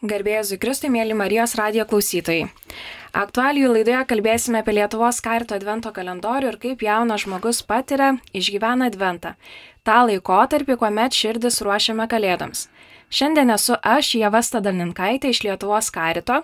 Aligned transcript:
Garbėjai 0.00 0.56
Kristui, 0.56 0.88
mėly 0.88 1.12
Marijos 1.12 1.52
radijo 1.58 1.84
klausytojai. 1.84 2.46
Aktualijų 3.20 3.72
laidoje 3.74 3.98
kalbėsime 4.08 4.62
apie 4.62 4.72
Lietuvos 4.78 5.18
karto 5.20 5.58
advento 5.58 5.90
kalendorių 5.92 6.48
ir 6.48 6.56
kaip 6.62 6.84
jaunas 6.86 7.26
žmogus 7.26 7.60
patiria, 7.68 8.14
išgyvena 8.32 8.88
adventą. 8.88 9.34
Ta 9.84 9.98
laikotarpį, 10.08 10.78
kuomet 10.80 11.12
širdis 11.12 11.60
ruošiame 11.60 12.06
kalėdoms. 12.08 12.70
Šiandien 13.12 13.52
esu 13.52 13.76
aš, 13.76 14.14
Jeva 14.16 14.40
Stadalinkaitė 14.40 15.34
iš 15.34 15.42
Lietuvos 15.44 15.92
karito, 15.92 16.40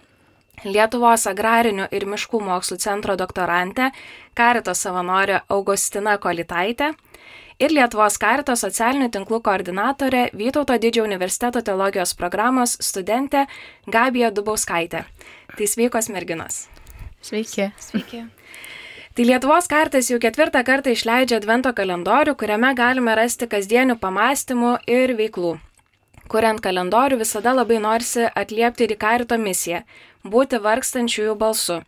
Lietuvos 0.68 1.24
agrarinių 1.32 1.88
ir 1.96 2.04
miškų 2.12 2.42
mokslų 2.44 2.76
centro 2.84 3.16
doktorantė, 3.16 3.88
karito 4.36 4.76
savanorė 4.76 5.46
Augustina 5.48 6.18
Kolitaitė 6.20 6.92
ir 7.62 7.72
Lietuvos 7.72 8.18
karito 8.20 8.54
socialinių 8.56 9.08
tinklų 9.14 9.40
koordinatorė 9.44 10.28
Vytauto 10.36 10.76
didžiojo 10.80 11.06
universiteto 11.08 11.62
teologijos 11.64 12.14
programos 12.18 12.76
studentė 12.84 13.46
Gabija 13.86 14.30
Dubauskaitė. 14.30 15.04
Tai 15.56 15.68
sveikos 15.68 16.10
merginos. 16.12 16.66
Sveiki. 17.24 17.70
Sveiki. 17.80 18.24
Tai 19.16 19.24
Lietuvos 19.24 19.68
kartas 19.72 20.10
jau 20.10 20.18
ketvirtą 20.20 20.60
kartą 20.68 20.92
išleidžia 20.92 21.38
Advento 21.40 21.72
kalendorių, 21.72 22.34
kuriame 22.36 22.74
galime 22.76 23.14
rasti 23.16 23.48
kasdienių 23.48 23.96
pamastymų 24.02 24.76
ir 24.92 25.14
veiklų. 25.16 25.54
Kuriant 26.28 26.60
kalendorių 26.60 27.20
visada 27.22 27.54
labai 27.54 27.78
norisi 27.80 28.26
atliepti 28.28 28.84
ir 28.84 28.92
į 28.92 28.98
karito 29.00 29.38
misiją- 29.40 29.84
būti 30.34 30.60
vargstančiųjų 30.60 31.34
balsu. 31.38 31.80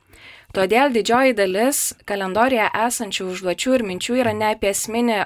Todėl 0.57 0.89
didžioji 0.89 1.35
dalis 1.37 1.79
kalendorijoje 2.09 2.71
esančių 2.87 3.27
užduočių 3.35 3.75
ir 3.77 3.83
minčių 3.85 4.15
yra 4.23 4.33
ne 4.33 4.47
apie, 4.55 4.73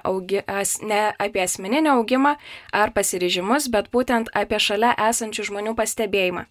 augi, 0.02 0.40
as, 0.50 0.80
ne 0.82 1.12
apie 1.14 1.44
asmeninį 1.44 1.92
augimą 1.94 2.32
ar 2.74 2.90
pasiryžimus, 2.96 3.68
bet 3.70 3.92
būtent 3.94 4.32
apie 4.34 4.58
šalia 4.58 4.90
esančių 5.10 5.46
žmonių 5.52 5.76
pastebėjimą. 5.78 6.48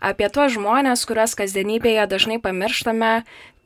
Apie 0.00 0.26
tuos 0.32 0.54
žmonės, 0.56 1.04
kuriuos 1.04 1.36
kasdienybėje 1.36 2.06
dažnai 2.08 2.40
pamirštame, 2.40 3.12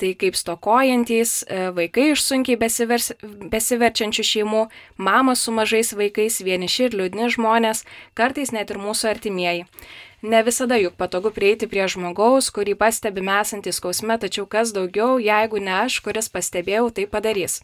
tai 0.02 0.10
kaip 0.18 0.34
stokojantys, 0.36 1.44
e, 1.46 1.68
vaikai 1.72 2.10
iš 2.12 2.24
sunkiai 2.26 2.58
besivers, 2.58 3.12
besiverčiančių 3.22 4.24
šeimų, 4.30 4.64
mamos 4.98 5.46
su 5.46 5.54
mažais 5.54 5.94
vaikais, 5.94 6.42
vieniši 6.42 6.88
ir 6.88 6.98
liūdni 6.98 7.30
žmonės, 7.36 7.84
kartais 8.18 8.50
net 8.50 8.74
ir 8.74 8.82
mūsų 8.82 9.14
artimieji. 9.14 9.68
Ne 10.24 10.38
visada 10.42 10.78
juk 10.80 10.94
patogu 10.96 11.28
prieiti 11.36 11.66
prie 11.68 11.84
žmogaus, 11.84 12.46
kurį 12.56 12.72
pastebime 12.80 13.34
esantį 13.42 13.74
skausme, 13.76 14.14
tačiau 14.22 14.46
kas 14.48 14.70
daugiau, 14.72 15.18
jeigu 15.20 15.60
ne 15.60 15.74
aš, 15.82 15.98
kuris 16.06 16.30
pastebėjau, 16.32 16.86
tai 16.96 17.04
padarys. 17.12 17.58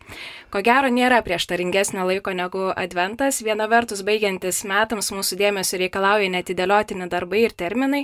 Ko 0.53 0.61
gero 0.67 0.91
nėra 0.93 1.23
prieštaringesnio 1.25 2.05
laiko 2.11 2.35
negu 2.37 2.67
adventas. 2.83 3.41
Viena 3.47 3.65
vertus, 3.65 4.05
baigiantis 4.05 4.61
metams 4.69 5.09
mūsų 5.09 5.41
dėmesio 5.41 5.81
reikalauja 5.81 6.29
netidėliotini 6.37 7.09
darbai 7.09 7.47
ir 7.47 7.57
terminai. 7.65 8.03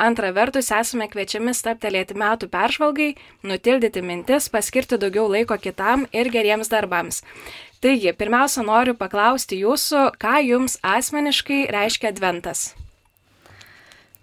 Antra 0.00 0.32
vertus, 0.32 0.72
esame 0.72 1.10
kviečiami 1.12 1.52
staptelėti 1.52 2.16
metų 2.16 2.48
peržvalgai, 2.48 3.12
nutildyti 3.44 4.00
mintis, 4.00 4.48
paskirti 4.48 4.96
daugiau 4.96 5.28
laiko 5.28 5.60
kitam 5.60 6.08
ir 6.16 6.32
geriems 6.32 6.72
darbams. 6.72 7.20
Taigi, 7.84 8.16
pirmiausia, 8.16 8.64
noriu 8.64 8.96
paklausti 8.96 9.60
jūsų, 9.60 10.10
ką 10.16 10.38
jums 10.48 10.80
asmeniškai 10.96 11.66
reiškia 11.76 12.16
adventas. 12.16 12.70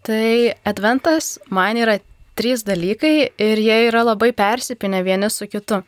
Tai 0.05 0.53
adventas 0.69 1.39
man 1.49 1.79
yra 1.81 1.95
trys 2.37 2.61
dalykai 2.67 3.31
ir 3.41 3.61
jie 3.63 3.77
yra 3.87 4.03
labai 4.05 4.29
persipinę 4.37 4.99
vieni 5.01 5.31
su 5.33 5.47
kitu. 5.49 5.79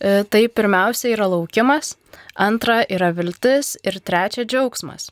E, 0.00 0.24
tai 0.24 0.46
pirmiausia 0.48 1.10
yra 1.12 1.26
laukimas, 1.28 1.94
antra 2.34 2.78
yra 2.88 3.10
viltis 3.12 3.74
ir 3.84 4.00
trečia 4.00 4.46
džiaugsmas. 4.48 5.10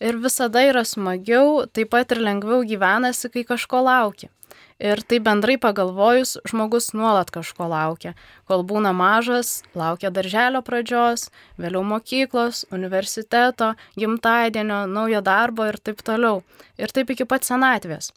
Ir 0.00 0.16
visada 0.20 0.62
yra 0.64 0.86
smagiau, 0.88 1.66
taip 1.68 1.92
pat 1.92 2.16
ir 2.16 2.22
lengviau 2.24 2.64
gyvenasi, 2.64 3.28
kai 3.32 3.44
kažko 3.44 3.84
lauki. 3.84 4.30
Ir 4.76 5.00
tai 5.08 5.22
bendrai 5.24 5.54
pagalvojus, 5.56 6.34
žmogus 6.44 6.90
nuolat 6.92 7.30
kažko 7.32 7.64
laukia. 7.72 8.12
Kol 8.44 8.60
būna 8.68 8.90
mažas, 8.92 9.62
laukia 9.72 10.10
darželio 10.12 10.60
pradžios, 10.60 11.30
vėliau 11.56 11.80
mokyklos, 11.80 12.66
universiteto, 12.76 13.70
gimtadienio, 13.96 14.82
naujo 14.84 15.22
darbo 15.24 15.64
ir 15.64 15.80
taip 15.80 16.02
toliau. 16.04 16.42
Ir 16.76 16.92
taip 16.92 17.14
iki 17.14 17.24
pat 17.24 17.48
senatvės. 17.48 18.10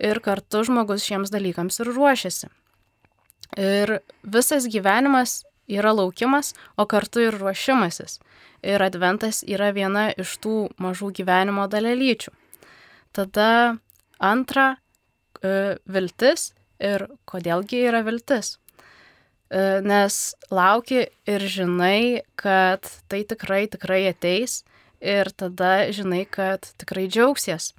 Ir 0.00 0.22
kartu 0.24 0.64
žmogus 0.64 1.04
šiems 1.04 1.32
dalykams 1.34 1.82
ir 1.84 1.92
ruošiasi. 1.92 2.48
Ir 3.60 3.98
visas 4.24 4.64
gyvenimas 4.72 5.42
yra 5.68 5.92
laukimas, 5.92 6.54
o 6.80 6.88
kartu 6.88 7.26
ir 7.26 7.36
ruošimasis. 7.36 8.22
Ir 8.64 8.80
adventas 8.80 9.42
yra 9.44 9.68
viena 9.76 10.08
iš 10.16 10.38
tų 10.40 10.56
mažų 10.80 11.12
gyvenimo 11.20 11.68
dalelyčių. 11.68 12.32
Tada 13.12 13.76
antra, 14.16 14.78
viltis 15.88 16.50
ir 16.82 17.06
kodėlgi 17.28 17.82
yra 17.88 18.02
viltis. 18.06 18.56
E, 19.48 19.80
nes 19.86 20.34
lauki 20.50 21.06
ir 21.28 21.46
žinai, 21.50 22.22
kad 22.38 22.86
tai 23.10 23.22
tikrai, 23.28 23.66
tikrai 23.70 24.06
ateis 24.10 24.64
ir 25.00 25.30
tada 25.36 25.86
žinai, 25.94 26.24
kad 26.26 26.66
tikrai 26.80 27.06
džiaugsies. 27.06 27.72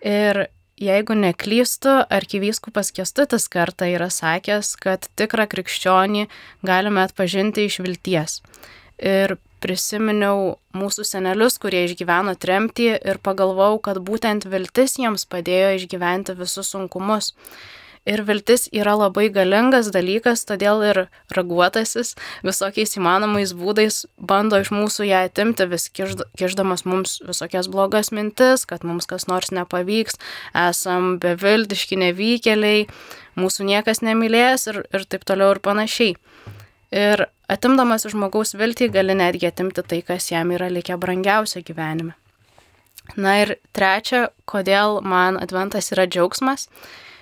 Ir 0.00 0.46
jeigu 0.80 1.14
neklystu, 1.18 1.92
arkivyskupas 2.08 2.92
Kestutis 2.96 3.50
kartą 3.52 3.90
yra 3.92 4.08
sakęs, 4.12 4.72
kad 4.80 5.10
tikrą 5.20 5.44
krikščionį 5.52 6.26
galime 6.64 7.04
atpažinti 7.04 7.66
iš 7.68 7.82
vilties. 7.84 8.40
Ir 8.96 9.36
prisiminiau 9.62 10.56
mūsų 10.76 11.04
senelius, 11.06 11.58
kurie 11.62 11.84
išgyveno 11.86 12.36
tremtį 12.40 12.88
ir 12.98 13.20
pagalvojau, 13.24 13.80
kad 13.84 14.00
būtent 14.04 14.48
viltis 14.50 14.96
jiems 15.00 15.26
padėjo 15.30 15.76
išgyventi 15.78 16.36
visus 16.38 16.72
sunkumus. 16.72 17.34
Ir 18.08 18.22
viltis 18.24 18.64
yra 18.72 18.94
labai 18.96 19.26
galingas 19.28 19.90
dalykas, 19.92 20.46
todėl 20.48 20.80
ir 20.88 20.98
raguotasis 21.36 22.14
visokiais 22.46 22.96
įmanomais 22.96 23.52
būdais 23.52 24.06
bando 24.16 24.56
iš 24.62 24.70
mūsų 24.72 25.04
ją 25.10 25.20
atimti, 25.28 25.66
vis 25.68 25.90
kiždamas 25.92 26.86
mums 26.88 27.18
visokias 27.28 27.68
blogas 27.68 28.08
mintis, 28.16 28.64
kad 28.64 28.86
mums 28.88 29.04
kas 29.10 29.28
nors 29.28 29.52
nepavyks, 29.52 30.16
esam 30.56 31.18
beviltiški 31.20 32.00
nevykėliai, 32.00 32.86
mūsų 33.36 33.68
niekas 33.68 34.00
nemylės 34.00 34.70
ir, 34.72 34.80
ir 34.96 35.04
taip 35.04 35.28
toliau 35.28 35.52
ir 35.52 35.60
panašiai. 35.60 36.16
Ir 36.90 37.28
atimdamas 37.50 38.06
iš 38.06 38.14
žmogaus 38.14 38.54
viltį 38.58 38.90
gali 38.94 39.16
netgi 39.18 39.50
atimti 39.50 39.82
tai, 39.82 40.00
kas 40.06 40.30
jam 40.30 40.52
yra 40.54 40.70
likę 40.70 40.96
brangiausia 41.00 41.62
gyvenime. 41.66 42.14
Na 43.18 43.40
ir 43.42 43.56
trečia, 43.74 44.28
kodėl 44.46 45.00
man 45.02 45.38
adventas 45.40 45.90
yra 45.94 46.06
džiaugsmas. 46.06 46.68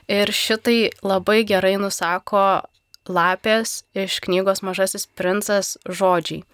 Ir 0.08 0.32
šitai 0.32 0.90
labai 1.04 1.42
gerai 1.48 1.76
nusako 1.80 2.62
lapės 3.08 3.82
iš 3.96 4.20
knygos 4.24 4.62
Mažasis 4.64 5.06
princas 5.16 5.76
žodžiai. 5.84 6.44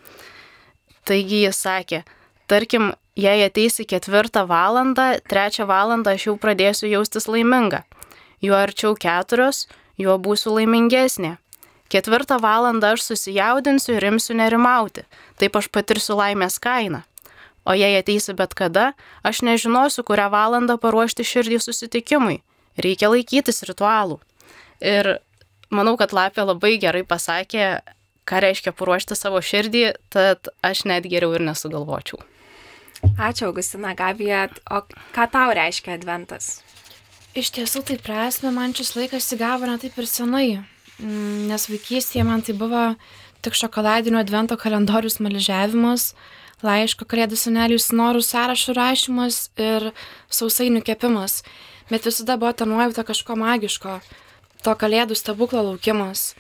Taigi 1.05 1.45
jis 1.45 1.59
sakė, 1.61 2.03
tarkim, 2.51 2.93
jei 3.19 3.45
ateisi 3.45 3.87
ketvirtą 3.87 4.47
valandą, 4.49 5.19
trečią 5.31 5.67
valandą 5.69 6.15
aš 6.15 6.29
jau 6.29 6.37
pradėsiu 6.41 6.89
jaustis 6.91 7.29
laiminga. 7.31 7.85
Juo 8.43 8.57
arčiau 8.59 8.95
keturios, 8.99 9.67
juo 10.01 10.17
būsiu 10.19 10.55
laimingesnė. 10.57 11.37
Ketvirtą 11.93 12.39
valandą 12.41 12.95
aš 12.95 13.05
susijaudinsiu 13.11 13.95
ir 13.99 14.09
imsiu 14.09 14.37
nerimauti, 14.39 15.05
taip 15.39 15.57
aš 15.61 15.69
patirsiu 15.69 16.17
laimės 16.19 16.57
kainą. 16.63 17.05
O 17.65 17.73
jei 17.77 17.97
ateisi 17.97 18.35
bet 18.37 18.53
kada, 18.57 18.93
aš 19.25 19.41
nežinosiu, 19.45 20.05
kurią 20.05 20.29
valandą 20.33 20.77
paruošti 20.81 21.25
širdį 21.25 21.61
susitikimui. 21.65 22.43
Reikia 22.77 23.09
laikytis 23.13 23.65
ritualų. 23.69 24.19
Ir 24.85 25.17
manau, 25.73 25.95
kad 26.01 26.13
Lapė 26.13 26.45
labai 26.45 26.75
gerai 26.83 27.05
pasakė, 27.09 27.81
ką 28.29 28.43
reiškia 28.45 28.75
paruošti 28.77 29.17
savo 29.17 29.41
širdį, 29.41 29.85
tad 30.13 30.53
aš 30.65 30.85
net 30.91 31.09
geriau 31.09 31.33
ir 31.37 31.45
nesugalvočiau. 31.47 32.21
Ačiū, 33.21 33.49
Augustina 33.49 33.95
Gabija. 33.97 34.49
O 34.73 34.83
ką 35.15 35.27
tau 35.33 35.53
reiškia 35.57 35.97
adventas? 35.97 36.61
Iš 37.35 37.51
tiesų, 37.57 37.85
tai 37.89 37.99
prasme, 38.01 38.53
man 38.55 38.77
šis 38.77 38.95
laikas 38.97 39.33
įgavo 39.37 39.69
ne 39.69 39.77
taip 39.83 39.97
ir 40.01 40.09
senai. 40.09 40.49
Mm, 41.03 41.49
nes 41.51 41.67
vaikystėje 41.71 42.25
man 42.27 42.43
tai 42.47 42.55
buvo 42.55 42.95
tik 43.43 43.57
šokoladinio 43.59 44.21
advento 44.23 44.57
kalendorius 44.61 45.19
maližiavimas, 45.21 46.13
laiško 46.65 47.07
kalėdų 47.09 47.39
senelių 47.39 47.79
norų 47.99 48.23
sąrašų 48.25 48.75
rašymas 48.79 49.39
ir 49.61 49.91
sausainių 50.31 50.85
kepimas. 50.87 51.43
Bet 51.91 52.07
visada 52.09 52.39
buvo 52.41 52.53
ta 52.57 52.65
nuojauta 52.65 53.05
kažko 53.05 53.37
magiško, 53.37 53.99
to 54.65 54.73
kalėdų 54.73 55.19
stebuklo 55.19 55.61
laukimas. 55.67 56.33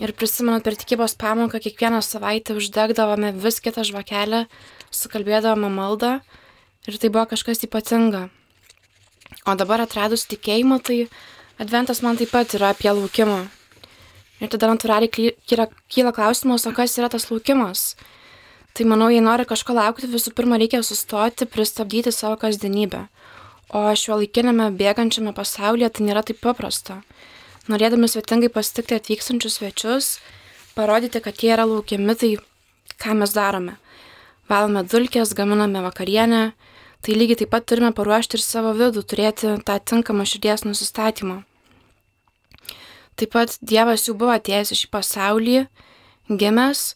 Ir 0.00 0.14
prisimenu, 0.16 0.62
per 0.64 0.78
tikybos 0.78 1.18
pamoką 1.20 1.58
kiekvieną 1.60 2.00
savaitę 2.00 2.54
uždegdavome 2.56 3.34
vis 3.36 3.60
kitą 3.60 3.84
žvakelę, 3.84 4.46
sukalbėdavome 4.94 5.68
maldą 5.68 6.20
ir 6.86 6.96
tai 6.96 7.10
buvo 7.10 7.26
kažkas 7.34 7.66
ypatinga. 7.66 8.30
O 9.44 9.56
dabar 9.58 9.82
atradus 9.84 10.24
tikėjimą, 10.30 10.78
tai 10.86 10.98
adventas 11.60 12.00
man 12.00 12.16
taip 12.16 12.32
pat 12.32 12.54
yra 12.56 12.72
apie 12.72 12.88
laukimą. 12.94 13.42
Ir 14.42 14.50
tada 14.50 14.72
natūraliai 14.72 15.10
kyla, 15.46 15.68
kyla 15.86 16.12
klausimas, 16.16 16.66
o 16.66 16.72
kas 16.74 16.98
yra 16.98 17.08
tas 17.12 17.28
laukimas. 17.30 17.92
Tai 18.74 18.86
manau, 18.90 19.10
jei 19.12 19.22
nori 19.22 19.44
kažko 19.46 19.76
laukti, 19.76 20.08
visų 20.10 20.32
pirma 20.34 20.58
reikia 20.58 20.80
sustoti, 20.82 21.46
pristabdyti 21.46 22.10
savo 22.12 22.38
kasdienybę. 22.40 23.06
o 23.72 23.82
šio 23.96 24.18
laikiname 24.20 24.68
bėgančiame 24.76 25.32
pasaulyje 25.36 25.88
tai 25.96 26.06
nėra 26.08 26.22
taip 26.28 26.42
paprasta. 26.44 27.00
Norėdami 27.72 28.08
svetingai 28.10 28.50
pasitikti 28.52 28.98
atvykstančius 28.98 29.58
svečius, 29.58 30.08
parodyti, 30.76 31.22
kad 31.24 31.38
jie 31.40 31.52
yra 31.54 31.64
laukiami, 31.68 32.16
tai 32.18 32.34
ką 33.00 33.16
mes 33.20 33.32
darome? 33.36 33.78
Valome 34.50 34.82
dulkės, 34.84 35.32
gaminame 35.38 35.84
vakarienę, 35.86 36.42
tai 37.02 37.16
lygiai 37.16 37.42
taip 37.42 37.52
pat 37.54 37.68
turime 37.70 37.92
paruošti 37.96 38.36
ir 38.36 38.44
savo 38.44 38.74
vidų, 38.76 39.06
turėti 39.08 39.54
tą 39.64 39.78
tinkamą 39.78 40.26
širdies 40.28 40.66
nusistatymą. 40.68 41.42
Taip 43.16 43.34
pat 43.34 43.56
Dievas 43.60 44.06
jau 44.08 44.16
buvo 44.16 44.32
atėjęs 44.34 44.72
šį 44.76 44.88
pasaulį, 44.92 45.58
gimęs, 46.30 46.92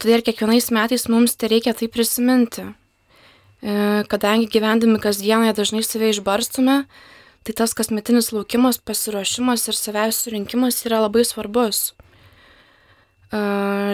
todėl 0.00 0.24
kiekvienais 0.26 0.70
metais 0.74 1.08
mums 1.08 1.36
tai 1.40 1.52
reikia 1.54 1.74
tai 1.76 1.88
prisiminti. 1.88 2.66
E, 3.64 4.04
kadangi 4.12 4.50
gyvendami 4.52 5.00
kasdienoje 5.00 5.54
dažnai 5.56 5.82
save 5.86 6.10
išbarstume, 6.12 6.82
tai 7.44 7.52
tas 7.56 7.72
kasmetinis 7.76 8.32
laukimas, 8.36 8.76
pasiruošimas 8.76 9.68
ir 9.70 9.78
savęs 9.78 10.20
surinkimas 10.26 10.84
yra 10.84 11.00
labai 11.06 11.24
svarbus. 11.24 11.94
E, 13.32 13.38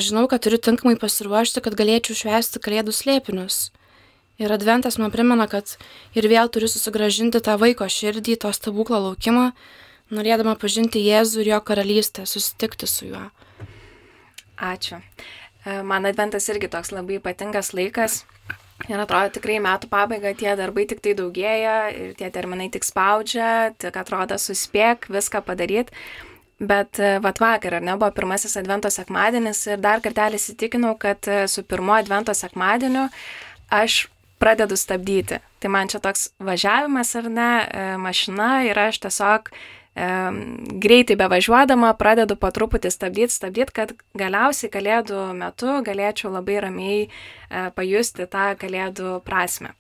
žinau, 0.03 0.27
kad 0.27 0.43
turiu 0.43 0.59
tinkamai 0.59 0.97
pasiruošti, 0.99 1.63
kad 1.63 1.79
galėčiau 1.79 2.19
švęsti 2.19 2.63
kalėdų 2.65 2.97
slėpinius. 2.97 3.69
Ir 4.41 4.51
adventas 4.51 4.97
man 4.99 5.13
primena, 5.13 5.47
kad 5.47 5.77
ir 6.17 6.27
vėl 6.27 6.49
turiu 6.49 6.67
susigražinti 6.73 7.43
tą 7.45 7.55
vaiko 7.61 7.85
širdį, 7.85 8.39
to 8.41 8.51
stebuklo 8.57 8.99
laukimą, 9.07 9.51
norėdama 10.15 10.57
pažinti 10.61 11.03
Jėzų 11.05 11.45
ir 11.45 11.55
jo 11.55 11.61
karalystę, 11.65 12.27
susitikti 12.27 12.89
su 12.91 13.11
juo. 13.11 13.29
Ačiū. 14.61 15.01
E, 15.65 15.81
man 15.83 16.09
adventas 16.09 16.49
irgi 16.53 16.69
toks 16.73 16.93
labai 16.93 17.19
ypatingas 17.21 17.73
laikas. 17.77 18.25
Ir 18.89 18.97
atrodo, 18.97 19.29
tikrai 19.37 19.59
metų 19.61 19.91
pabaiga 19.93 20.33
tie 20.37 20.55
darbai 20.57 20.87
tik 20.89 21.03
tai 21.05 21.13
daugėja 21.17 21.77
ir 21.93 22.15
tie 22.17 22.31
terminai 22.33 22.71
tik 22.73 22.87
spaudžia, 22.87 23.75
tik 23.81 23.97
atrodo 24.01 24.39
suspėk 24.41 25.11
viską 25.13 25.43
padaryti. 25.45 25.93
Bet 26.61 27.01
e, 27.01 27.19
vat 27.25 27.41
vakar, 27.41 27.79
ar 27.79 27.85
ne, 27.85 27.97
buvo 27.97 28.11
pirmasis 28.17 28.57
Advento 28.61 28.91
sekmadienis 28.93 29.63
ir 29.69 29.81
dar 29.81 30.03
kartelį 30.05 30.41
įsitikinau, 30.41 30.95
kad 31.01 31.29
e, 31.29 31.45
su 31.49 31.65
pirmo 31.65 31.97
Advento 31.97 32.37
sekmadieniu 32.37 33.09
aš 33.73 34.07
pradedu 34.41 34.77
stabdyti. 34.81 35.41
Tai 35.61 35.69
man 35.73 35.89
čia 35.93 36.01
toks 36.05 36.31
važiavimas 36.41 37.13
ar 37.21 37.29
ne, 37.33 37.51
mašina 38.01 38.51
ir 38.69 38.81
aš 38.81 39.01
tiesiog 39.05 39.51
greitai 39.95 41.17
bevažiuodama 41.19 41.93
pradedu 41.99 42.37
po 42.39 42.51
truputį 42.55 42.91
stabdyti, 42.95 43.35
stabdyti, 43.35 43.75
kad 43.75 43.93
galiausiai 44.15 44.71
kalėdų 44.71 45.35
metu 45.35 45.81
galėčiau 45.85 46.31
labai 46.31 46.61
ramiai 46.63 47.01
e, 47.03 47.09
pajusti 47.75 48.27
tą 48.31 48.55
kalėdų 48.61 49.21
prasme. 49.27 49.75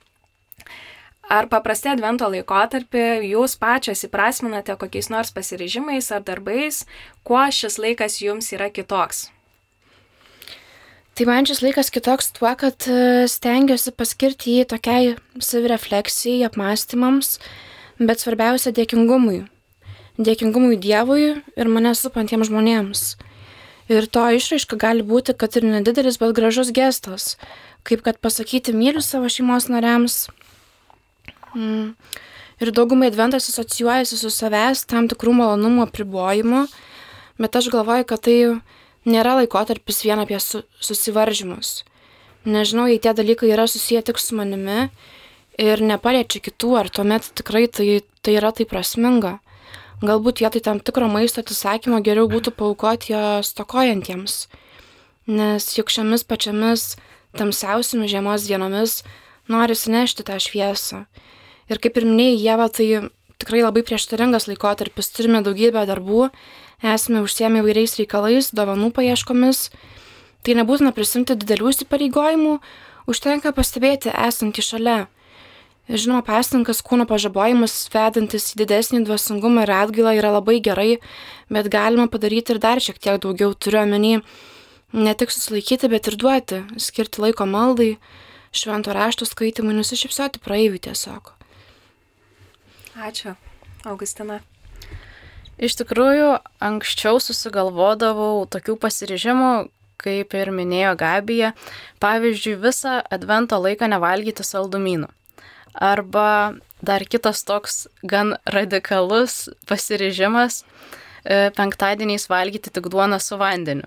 Ar 1.30 1.46
paprastai 1.46 1.92
advento 1.94 2.26
laikotarpį 2.26 3.30
jūs 3.30 3.54
pačios 3.54 4.02
įprasminate 4.02 4.74
kokiais 4.76 5.12
nors 5.14 5.30
pasirežimais 5.30 6.10
ar 6.10 6.24
darbais, 6.26 6.82
kuo 7.22 7.44
šis 7.46 7.78
laikas 7.78 8.18
jums 8.18 8.50
yra 8.50 8.66
kitoks? 8.66 9.28
Tai 11.14 11.26
man 11.28 11.46
šis 11.46 11.62
laikas 11.62 11.92
kitoks 11.94 12.32
tuo, 12.34 12.50
kad 12.58 12.82
e, 12.90 13.28
stengiuosi 13.30 13.94
paskirti 13.94 14.58
jį 14.58 14.66
tokiai 14.74 15.14
savirefleksijai, 15.38 16.50
apmąstymams, 16.50 17.38
bet 18.02 18.18
svarbiausia 18.18 18.74
dėkingumui 18.74 19.44
dėkingumui 20.20 20.78
Dievui 20.80 21.26
ir 21.40 21.72
mane 21.72 21.94
supantiems 21.96 22.50
žmonėms. 22.50 23.04
Ir 23.90 24.06
to 24.06 24.22
išraiška 24.36 24.78
gali 24.78 25.02
būti, 25.02 25.34
kad 25.34 25.56
ir 25.58 25.66
nedidelis, 25.66 26.20
bet 26.20 26.36
gražus 26.36 26.70
gestas, 26.74 27.34
kaip 27.82 28.04
kad 28.06 28.20
pasakyti 28.22 28.74
myliu 28.76 29.02
savo 29.02 29.30
šeimos 29.32 29.66
nariams. 29.72 30.28
Mm. 31.56 31.96
Ir 32.60 32.70
daugumai 32.76 33.08
adventas 33.10 33.48
asocijuojasi 33.50 34.20
su 34.20 34.30
savęs 34.30 34.84
tam 34.86 35.08
tikrų 35.10 35.32
malonumų 35.40 35.88
apribojimu, 35.88 36.66
bet 37.40 37.56
aš 37.56 37.70
galvoju, 37.72 38.06
kad 38.06 38.22
tai 38.28 38.36
nėra 39.08 39.38
laikotarpis 39.40 40.04
vien 40.04 40.20
apie 40.22 40.38
su, 40.44 40.62
susivaržymus. 40.84 41.80
Nežinau, 42.44 42.86
jei 42.88 43.00
tie 43.00 43.16
dalykai 43.16 43.50
yra 43.52 43.66
susiję 43.68 44.04
tik 44.04 44.20
su 44.20 44.36
manimi 44.36 44.90
ir 45.60 45.82
nepaliečia 45.84 46.40
kitų, 46.44 46.76
ar 46.78 46.92
tuomet 46.92 47.32
tikrai 47.36 47.66
tai, 47.68 48.00
tai 48.22 48.36
yra 48.38 48.52
tai 48.52 48.68
prasminga. 48.68 49.38
Galbūt 50.00 50.40
vietoj 50.40 50.62
tam 50.64 50.78
tikro 50.80 51.10
maisto 51.12 51.42
atsisakymo 51.44 51.98
geriau 52.00 52.24
būtų 52.32 52.54
paukoti 52.56 53.12
jo 53.12 53.24
stokojantiems, 53.44 54.46
nes 55.28 55.66
juk 55.76 55.92
šiomis 55.92 56.24
pačiamis 56.24 56.94
tamsiausiamis 57.36 58.08
žiemos 58.08 58.46
dienomis 58.48 58.94
nori 59.52 59.76
sinešti 59.76 60.24
tą 60.24 60.38
šviesą. 60.40 61.04
Ir 61.68 61.82
kaip 61.84 62.00
ir 62.00 62.08
minėjai, 62.08 62.40
Jėva, 62.46 62.70
tai 62.72 62.86
tikrai 63.36 63.60
labai 63.60 63.84
prieštaringas 63.84 64.48
laikotarpis, 64.48 65.12
turime 65.12 65.44
daugybę 65.44 65.84
darbų, 65.84 66.30
esame 66.80 67.20
užsiemę 67.20 67.60
įvairiais 67.60 67.98
reikalais, 68.00 68.50
dovanų 68.56 68.94
paieškomis, 68.96 69.66
tai 70.40 70.56
nebūtina 70.56 70.96
prisimti 70.96 71.36
didelių 71.36 71.74
įsipareigojimų, 71.74 72.56
užtenka 73.04 73.52
pastebėti 73.52 74.16
esantį 74.16 74.64
šalia 74.64 74.98
Žinoma, 75.90 76.22
pastangas 76.22 76.84
kūno 76.86 77.02
pažabojimas, 77.10 77.72
vedantis 77.90 78.52
į 78.52 78.60
didesnį 78.60 79.00
dvasingumą 79.08 79.64
ir 79.64 79.72
atgailą 79.74 80.12
yra 80.20 80.30
labai 80.36 80.60
gerai, 80.62 81.00
bet 81.50 81.66
galima 81.72 82.06
padaryti 82.06 82.54
ir 82.54 82.60
dar 82.62 82.78
šiek 82.78 83.00
tiek 83.02 83.18
daugiau. 83.24 83.56
Turiu 83.58 83.80
omeny 83.82 84.20
ne 84.94 85.14
tik 85.18 85.34
susilaikyti, 85.34 85.90
bet 85.90 86.06
ir 86.06 86.18
duoti, 86.20 86.62
skirti 86.78 87.24
laiko 87.24 87.48
maldai, 87.50 87.96
švento 88.54 88.94
rašto 88.94 89.26
skaitimui, 89.26 89.74
nusišypsoti 89.80 90.38
praeiviui 90.46 90.78
tiesiog. 90.86 91.34
Ačiū, 93.10 93.34
Augustina. 93.82 94.38
Iš 95.58 95.74
tikrųjų, 95.82 96.36
anksčiau 96.62 97.18
susigalvodavau 97.18 98.46
tokių 98.46 98.78
pasiryžimų, 98.78 99.54
kaip 100.00 100.34
ir 100.38 100.54
minėjo 100.54 100.94
Gabija, 101.02 101.56
pavyzdžiui, 101.98 102.60
visą 102.62 103.00
advento 103.10 103.58
laiką 103.58 103.90
nevalgyti 103.90 104.46
saldumynų. 104.46 105.10
Arba 105.74 106.54
dar 106.82 107.04
kitas 107.04 107.44
toks 107.46 107.86
gan 108.02 108.34
radikalus 108.48 109.48
pasiryžimas 109.68 110.64
e, 111.24 111.50
penktadieniais 111.56 112.26
valgyti 112.30 112.72
tik 112.72 112.88
duoną 112.90 113.20
su 113.20 113.38
vandeniu. 113.38 113.86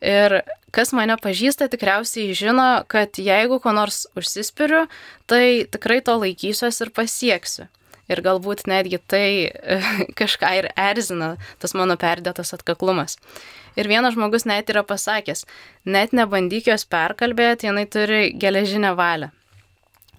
Ir 0.00 0.40
kas 0.70 0.92
mane 0.94 1.16
pažįsta, 1.18 1.66
tikriausiai 1.72 2.34
žino, 2.36 2.84
kad 2.86 3.18
jeigu 3.18 3.58
ko 3.60 3.72
nors 3.74 4.06
užsispiriu, 4.18 4.86
tai 5.26 5.66
tikrai 5.66 6.00
to 6.06 6.14
laikysiuosi 6.22 6.86
ir 6.86 6.94
pasieksiu. 6.94 7.66
Ir 8.08 8.22
galbūt 8.24 8.64
netgi 8.70 9.00
tai 9.04 9.28
kažką 10.20 10.52
ir 10.62 10.70
erzina, 10.78 11.34
tas 11.60 11.74
mano 11.76 11.98
perdėtas 12.00 12.54
atkaklumas. 12.56 13.18
Ir 13.76 13.90
vienas 13.90 14.16
žmogus 14.16 14.46
net 14.48 14.70
yra 14.72 14.82
pasakęs, 14.86 15.44
net 15.84 16.14
nebandyk 16.16 16.70
jos 16.70 16.86
perkalbėti, 16.88 17.68
jinai 17.68 17.84
turi 17.90 18.30
geležinę 18.38 18.94
valią. 18.96 19.28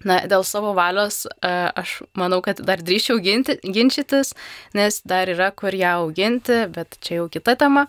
Na, 0.00 0.22
dėl 0.24 0.46
savo 0.48 0.72
valios 0.72 1.26
e, 1.28 1.50
aš 1.76 1.98
manau, 2.16 2.40
kad 2.44 2.62
dar 2.64 2.80
drįšiau 2.80 3.20
ginti, 3.20 3.58
ginčytis, 3.60 4.32
nes 4.72 5.02
dar 5.04 5.28
yra 5.28 5.50
kur 5.52 5.76
ją 5.76 5.98
auginti, 6.06 6.62
bet 6.72 6.96
čia 7.04 7.20
jau 7.20 7.28
kita 7.32 7.58
tema. 7.60 7.84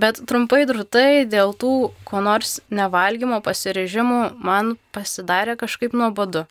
Bet 0.00 0.22
trumpai 0.24 0.62
drūtai 0.64 1.26
dėl 1.28 1.52
tų 1.52 1.92
ko 2.08 2.22
nors 2.24 2.62
nevalgymo 2.72 3.42
pasirežimų 3.44 4.22
man 4.40 4.78
pasidarė 4.96 5.58
kažkaip 5.60 5.92
nuobodu. 5.92 6.46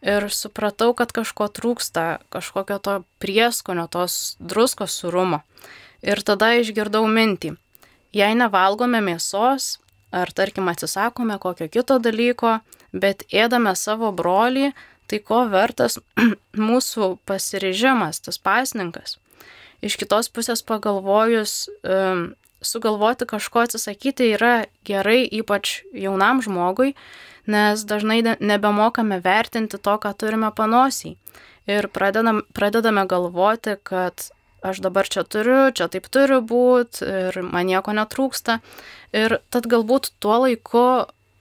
Ir 0.00 0.30
supratau, 0.32 0.94
kad 0.96 1.12
kažko 1.12 1.50
trūksta, 1.52 2.22
kažkokio 2.32 2.78
to 2.80 2.94
prieskonio, 3.20 3.84
tos 3.90 4.38
druskos 4.40 4.94
surumo. 4.94 5.42
Ir 6.00 6.22
tada 6.22 6.54
išgirdau 6.56 7.02
mintį. 7.10 7.56
Jei 8.16 8.32
nevalgome 8.38 9.02
mėsos, 9.04 9.76
ar 10.12 10.32
tarkim 10.32 10.68
atsisakome 10.68 11.38
kokio 11.38 11.68
kito 11.68 11.98
dalyko, 12.02 12.58
bet 12.92 13.24
ėdame 13.32 13.74
savo 13.76 14.12
brolį, 14.12 14.72
tai 15.08 15.20
ko 15.24 15.44
vertas 15.52 15.98
mūsų 16.68 17.16
pasirežimas, 17.28 18.22
tas 18.24 18.40
pasninkas. 18.40 19.18
Iš 19.84 19.94
kitos 20.00 20.26
pusės 20.34 20.64
pagalvojus, 20.66 21.68
sugalvoti 22.60 23.28
kažko 23.30 23.62
atsisakyti 23.66 24.32
yra 24.34 24.66
gerai, 24.86 25.22
ypač 25.22 25.82
jaunam 25.94 26.42
žmogui, 26.42 26.94
nes 27.48 27.84
dažnai 27.88 28.20
nebemokame 28.24 29.20
vertinti 29.24 29.78
to, 29.78 29.94
ką 30.02 30.12
turime 30.18 30.50
panosiai. 30.54 31.16
Ir 31.68 31.88
pradedam, 31.92 32.42
pradedame 32.56 33.04
galvoti, 33.06 33.76
kad 33.84 34.30
aš 34.62 34.80
dabar 34.84 35.08
čia 35.08 35.24
turiu, 35.24 35.68
čia 35.74 35.88
taip 35.92 36.08
turi 36.12 36.40
būti 36.42 37.06
ir 37.06 37.42
man 37.42 37.68
nieko 37.68 37.94
netrūksta. 37.96 38.58
Ir 39.16 39.38
tad 39.52 39.68
galbūt 39.70 40.12
tuo 40.20 40.42
laiku 40.44 40.84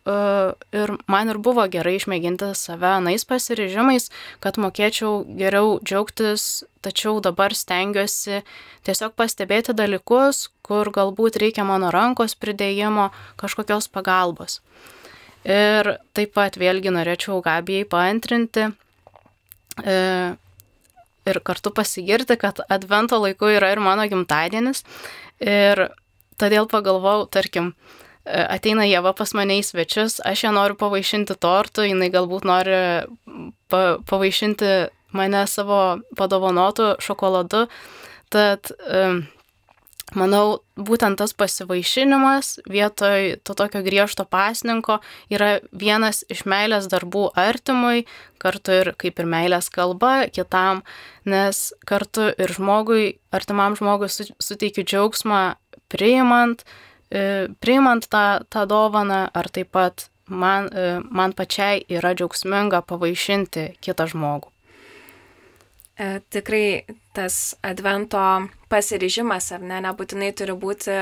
uh, 0.08 0.54
ir 0.72 0.94
man 1.12 1.32
ir 1.32 1.40
buvo 1.44 1.66
gerai 1.72 1.98
išmėginti 1.98 2.52
save 2.56 2.88
anais 3.00 3.26
pasirežimais, 3.28 4.10
kad 4.44 4.60
mokėčiau 4.62 5.26
geriau 5.40 5.78
džiaugtis, 5.84 6.64
tačiau 6.86 7.20
dabar 7.24 7.56
stengiuosi 7.58 8.44
tiesiog 8.88 9.18
pastebėti 9.20 9.76
dalykus, 9.76 10.48
kur 10.64 10.92
galbūt 10.96 11.42
reikia 11.44 11.68
mano 11.68 11.92
rankos 11.92 12.38
pridėjimo, 12.40 13.10
kažkokios 13.40 13.92
pagalbos. 13.92 14.62
Ir 15.48 15.96
taip 16.16 16.34
pat 16.36 16.58
vėlgi 16.60 16.92
norėčiau 16.92 17.40
Gabijai 17.44 17.88
paantrinti. 17.88 18.68
E, 19.80 19.96
ir 21.28 21.40
kartu 21.46 21.72
pasigirti, 21.76 22.38
kad 22.40 22.62
advento 22.70 23.20
laiku 23.22 23.52
yra 23.54 23.72
ir 23.74 23.82
mano 23.84 24.08
gimtadienis. 24.10 24.84
Ir 25.44 25.88
todėl 26.42 26.70
pagalvojau, 26.72 27.28
tarkim, 27.34 27.72
e, 28.26 28.42
ateina 28.42 28.88
Jėva 28.88 29.14
pas 29.18 29.34
mane 29.38 29.60
į 29.62 29.66
svečius, 29.68 30.20
aš 30.26 30.48
ją 30.48 30.54
noriu 30.56 30.78
pavaišinti 30.80 31.38
tortų, 31.38 31.88
jinai 31.92 32.10
galbūt 32.14 32.48
nori 32.48 32.82
pa, 33.70 33.82
pavaišinti 34.10 34.74
mane 35.18 35.46
savo 35.48 35.82
padovanotų 36.18 36.96
šokoladu. 37.04 37.68
Tad 38.34 38.74
um, 38.92 39.22
Manau, 40.16 40.62
būtent 40.80 41.20
tas 41.20 41.34
pasivaišinimas 41.36 42.62
vietoj 42.72 43.42
to 43.44 43.56
tokio 43.60 43.82
griežto 43.84 44.24
pasninko 44.24 45.02
yra 45.28 45.58
vienas 45.76 46.22
iš 46.32 46.46
meilės 46.48 46.88
darbų 46.88 47.26
artimui, 47.36 48.06
kartu 48.40 48.72
ir 48.72 48.94
kaip 48.96 49.20
ir 49.20 49.28
meilės 49.28 49.68
kalba 49.68 50.30
kitam, 50.32 50.86
nes 51.28 51.74
kartu 51.84 52.30
ir 52.32 52.56
žmogui, 52.56 53.18
artimam 53.36 53.76
žmogui 53.76 54.08
suteikiu 54.08 54.88
džiaugsmą 54.88 55.44
priimant, 55.92 56.64
e, 57.12 57.52
priimant 57.60 58.08
tą, 58.08 58.46
tą 58.48 58.64
dovaną, 58.64 59.26
ar 59.34 59.52
taip 59.52 59.76
pat 59.76 60.08
man, 60.28 60.72
e, 60.72 61.02
man 61.04 61.36
pačiai 61.36 61.84
yra 61.92 62.16
džiaugsminga 62.16 62.80
pavaišinti 62.88 63.74
kitą 63.84 64.08
žmogų. 64.08 64.56
E, 65.98 66.20
tikrai 66.30 66.86
tas 67.18 67.56
advento 67.66 68.22
pasiryžimas, 68.70 69.50
ar 69.56 69.64
ne, 69.66 69.80
nebūtinai 69.82 70.30
turi 70.38 70.54
būti 70.54 70.94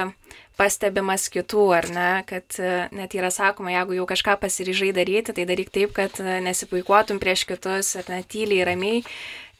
pastebimas 0.56 1.26
kitų, 1.34 1.64
ar 1.76 1.88
ne, 1.92 2.12
kad 2.30 2.56
e, 2.64 2.76
net 2.96 3.16
yra 3.18 3.28
sakoma, 3.34 3.74
jeigu 3.74 3.98
jau 3.98 4.06
kažką 4.08 4.38
pasiryžai 4.40 4.94
daryti, 4.96 5.34
tai 5.36 5.44
daryk 5.50 5.74
taip, 5.76 5.92
kad 5.98 6.16
e, 6.24 6.38
nesipuikuotum 6.46 7.20
prieš 7.20 7.44
kitus, 7.50 7.90
ar 8.00 8.08
net 8.14 8.30
tyliai, 8.32 8.62
ramiai, 8.70 9.02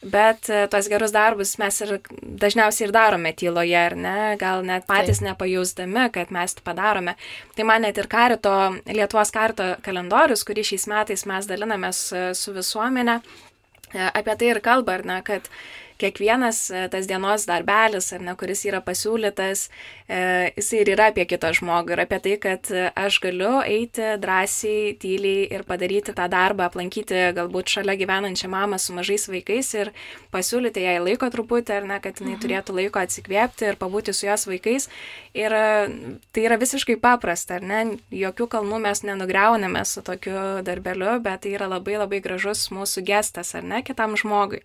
bet 0.00 0.48
tos 0.72 0.88
gerus 0.88 1.12
darbus 1.12 1.54
mes 1.60 1.82
ir 1.84 1.92
dažniausiai 2.40 2.86
ir 2.86 2.94
darome 2.96 3.32
tyloje, 3.36 3.76
ar 3.76 3.96
ne, 3.96 4.14
gal 4.40 4.64
net 4.64 4.86
patys 4.88 5.20
taip. 5.20 5.26
nepajusdami, 5.32 6.06
kad 6.14 6.32
mes 6.32 6.56
tai 6.56 6.64
padarome. 6.64 7.16
Tai 7.56 7.68
man 7.68 7.84
net 7.84 8.00
ir 8.00 8.08
karito, 8.08 8.54
Lietuvos 8.88 9.34
karito 9.36 9.74
kalendorius, 9.84 10.46
kurį 10.48 10.64
šiais 10.70 10.88
metais 10.92 11.26
mes 11.28 11.48
dalinamės 11.50 12.02
su 12.40 12.56
visuomenė, 12.56 13.18
E, 13.20 13.55
apie 13.94 14.36
tai 14.36 14.48
ir 14.54 14.60
kalba, 14.60 14.96
ar 14.98 15.04
ne, 15.06 15.20
kad 15.22 15.48
kiekvienas 16.00 16.60
e, 16.70 16.82
tas 16.92 17.08
dienos 17.08 17.46
darbelis, 17.48 18.10
ar 18.14 18.24
ne, 18.24 18.34
kuris 18.38 18.64
yra 18.68 18.80
pasiūlytas, 18.84 19.66
e, 20.08 20.20
jisai 20.56 20.82
ir 20.82 20.92
yra 20.96 21.08
apie 21.12 21.26
kitą 21.28 21.52
žmogų 21.56 21.96
ir 21.96 22.02
apie 22.04 22.20
tai, 22.24 22.34
kad 22.42 22.70
aš 22.96 23.18
galiu 23.24 23.60
eiti 23.64 24.12
drąsiai, 24.22 24.96
tyliai 25.02 25.46
ir 25.56 25.66
padaryti 25.68 26.14
tą 26.16 26.28
darbą, 26.32 26.68
aplankyti 26.68 27.30
galbūt 27.36 27.76
šalia 27.76 27.96
gyvenančią 28.00 28.50
mamą 28.52 28.80
su 28.82 28.96
mažais 28.96 29.26
vaikais 29.30 29.72
ir 29.78 29.92
pasiūlyti 30.34 30.84
jai 30.84 30.98
laiko 31.02 31.30
truputį, 31.32 31.78
ar 31.80 31.88
ne, 31.88 32.00
kad 32.04 32.20
jinai 32.20 32.36
mhm. 32.36 32.42
turėtų 32.44 32.76
laiko 32.80 33.02
atsikvėpti 33.02 33.70
ir 33.70 33.80
pabūti 33.80 34.14
su 34.16 34.28
jos 34.28 34.46
vaikais. 34.50 34.90
Ir 35.36 35.52
tai 36.32 36.44
yra 36.46 36.56
visiškai 36.60 36.96
paprasta, 37.00 37.58
ar 37.58 37.66
ne, 37.66 37.82
jokių 38.14 38.48
kalnų 38.56 38.80
mes 38.86 39.02
nenugriauname 39.04 39.84
su 39.84 40.04
tokiu 40.04 40.62
darbeliu, 40.66 41.18
bet 41.24 41.44
tai 41.44 41.56
yra 41.56 41.68
labai 41.70 41.98
labai 42.00 42.22
gražus 42.24 42.68
mūsų 42.74 43.04
gestas, 43.06 43.54
ar 43.58 43.66
ne, 43.66 43.82
kitam 43.86 44.16
žmogui. 44.18 44.62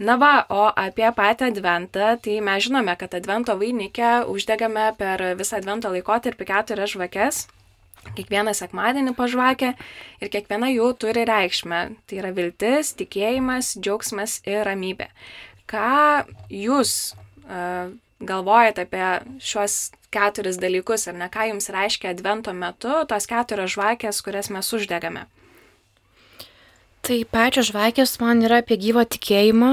Na 0.00 0.16
va, 0.16 0.46
o 0.48 0.70
apie 0.80 1.08
patį 1.12 1.50
adventą, 1.50 2.14
tai 2.24 2.38
mes 2.40 2.64
žinome, 2.64 2.94
kad 2.96 3.12
advento 3.18 3.52
vainikę 3.60 4.12
uždegame 4.32 4.86
per 4.96 5.20
visą 5.36 5.58
advento 5.58 5.90
laikotarpį 5.92 6.46
keturias 6.48 6.94
žvakes. 6.94 7.40
Kiekvieną 8.16 8.54
sekmadienį 8.56 9.12
pažvakę 9.18 9.74
ir 10.24 10.30
kiekviena 10.32 10.70
jų 10.72 10.86
turi 11.02 11.26
reikšmę. 11.28 11.80
Tai 12.08 12.20
yra 12.22 12.30
viltis, 12.32 12.94
tikėjimas, 12.96 13.74
džiaugsmas 13.76 14.38
ir 14.48 14.64
ramybė. 14.64 15.10
Ką 15.68 16.24
jūs 16.48 16.94
uh, 17.12 17.92
galvojate 18.24 18.86
apie 18.88 19.10
šios 19.44 19.90
keturis 20.08 20.56
dalykus, 20.64 21.10
ar 21.12 21.20
ne 21.20 21.28
ką 21.28 21.50
jums 21.52 21.68
reiškia 21.76 22.14
advento 22.16 22.56
metu 22.56 23.02
tos 23.04 23.28
keturios 23.28 23.76
žvakės, 23.76 24.24
kurias 24.24 24.48
mes 24.48 24.72
uždegame? 24.80 25.26
Tai 27.10 27.16
pačios 27.26 27.72
žvakės 27.72 28.12
man 28.22 28.38
yra 28.46 28.60
apie 28.62 28.76
gyvą 28.78 29.02
tikėjimą, 29.10 29.70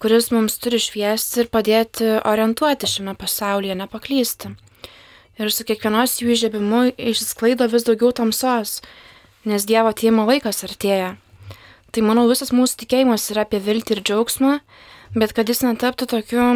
kuris 0.00 0.30
mums 0.32 0.54
turi 0.56 0.78
šviesti 0.80 1.42
ir 1.42 1.48
padėti 1.52 2.06
orientuoti 2.24 2.88
šiame 2.88 3.12
pasaulyje, 3.20 3.74
nepaklysti. 3.76 4.54
Ir 5.36 5.52
su 5.52 5.66
kiekvienos 5.68 6.14
jų 6.22 6.30
įžiebimu 6.32 6.78
išsklaido 7.10 7.66
vis 7.68 7.84
daugiau 7.84 8.14
tamsos, 8.16 8.78
nes 9.44 9.66
Dievo 9.68 9.92
atėjimo 9.92 10.24
laikas 10.30 10.64
artėja. 10.64 11.10
Tai 11.92 12.06
manau 12.08 12.24
visas 12.30 12.54
mūsų 12.56 12.80
tikėjimas 12.86 13.28
yra 13.34 13.44
apie 13.44 13.60
viltį 13.60 13.98
ir 13.98 14.02
džiaugsmą, 14.08 14.54
bet 15.20 15.36
kad 15.36 15.52
jis 15.52 15.60
netaptų 15.66 16.08
tokiu 16.14 16.46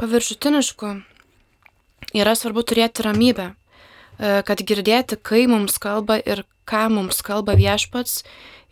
paviršutinišku, 0.00 0.94
yra 2.16 2.32
svarbu 2.32 2.64
turėti 2.64 3.04
ramybę, 3.04 3.50
e, 3.52 4.40
kad 4.40 4.64
girdėti, 4.72 5.20
kai 5.20 5.44
mums 5.52 5.76
kalba 5.76 6.16
ir 6.16 6.46
ką 6.68 6.86
mums 6.92 7.22
kalba 7.26 7.56
viešpats 7.58 8.22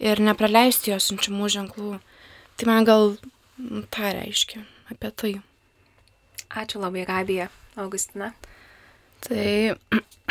ir 0.01 0.23
nepraleisti 0.23 0.95
jos 0.95 1.11
siunčiamų 1.11 1.51
ženklų. 1.57 1.99
Tai 2.57 2.69
man 2.69 2.87
gal 2.89 3.15
tą 3.93 4.13
reiškia 4.17 4.65
apie 4.93 5.11
tai. 5.11 5.35
Ačiū 6.51 6.81
labai, 6.83 7.05
Gabija, 7.07 7.49
Augustina. 7.79 8.33
Tai 9.23 9.77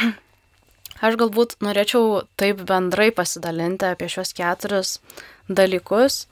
aš 1.06 1.18
galbūt 1.22 1.60
norėčiau 1.64 2.26
taip 2.40 2.66
bendrai 2.68 3.10
pasidalinti 3.16 3.88
apie 3.88 4.10
šios 4.12 4.34
keturis 4.36 4.98
dalykus. 5.48 6.26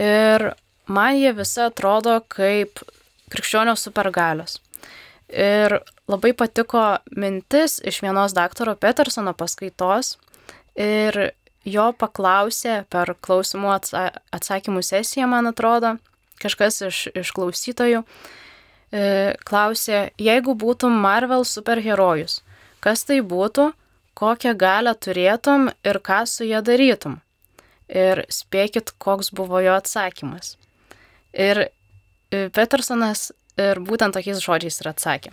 Ir 0.00 0.52
man 0.88 1.18
jie 1.18 1.34
visi 1.36 1.60
atrodo 1.66 2.16
kaip 2.32 2.80
krikščionio 3.30 3.76
supergalios. 3.78 4.58
Ir 5.30 5.78
labai 6.10 6.32
patiko 6.34 6.82
mintis 7.14 7.78
iš 7.86 8.00
vienos 8.02 8.34
daktaro 8.34 8.74
Petersono 8.74 9.34
paskaitos. 9.36 10.16
Ir 10.78 11.32
jo 11.66 11.88
paklausė 11.96 12.84
per 12.90 13.14
klausimų 13.20 13.72
atsakymų 13.74 14.82
sesiją, 14.86 15.28
man 15.30 15.50
atrodo, 15.50 15.96
kažkas 16.40 16.80
iš, 16.88 17.00
iš 17.14 17.32
klausytojų, 17.36 18.04
e, 18.92 19.02
klausė, 19.44 20.10
jeigu 20.18 20.54
būtum 20.54 20.94
Marvel 21.02 21.44
superherojus, 21.44 22.40
kas 22.80 23.04
tai 23.08 23.20
būtų, 23.20 23.70
kokią 24.20 24.54
galę 24.58 24.94
turėtum 24.94 25.70
ir 25.84 26.00
ką 26.04 26.22
su 26.28 26.48
ją 26.48 26.62
darytum. 26.64 27.20
Ir 27.90 28.24
spėkit, 28.30 28.92
koks 29.02 29.32
buvo 29.34 29.60
jo 29.64 29.74
atsakymas. 29.74 30.54
Ir 31.34 31.66
e, 31.66 32.48
Petersonas 32.54 33.30
ir 33.58 33.80
būtent 33.82 34.14
tokiais 34.14 34.42
žodžiais 34.42 34.80
ir 34.80 34.90
atsakė. 34.92 35.32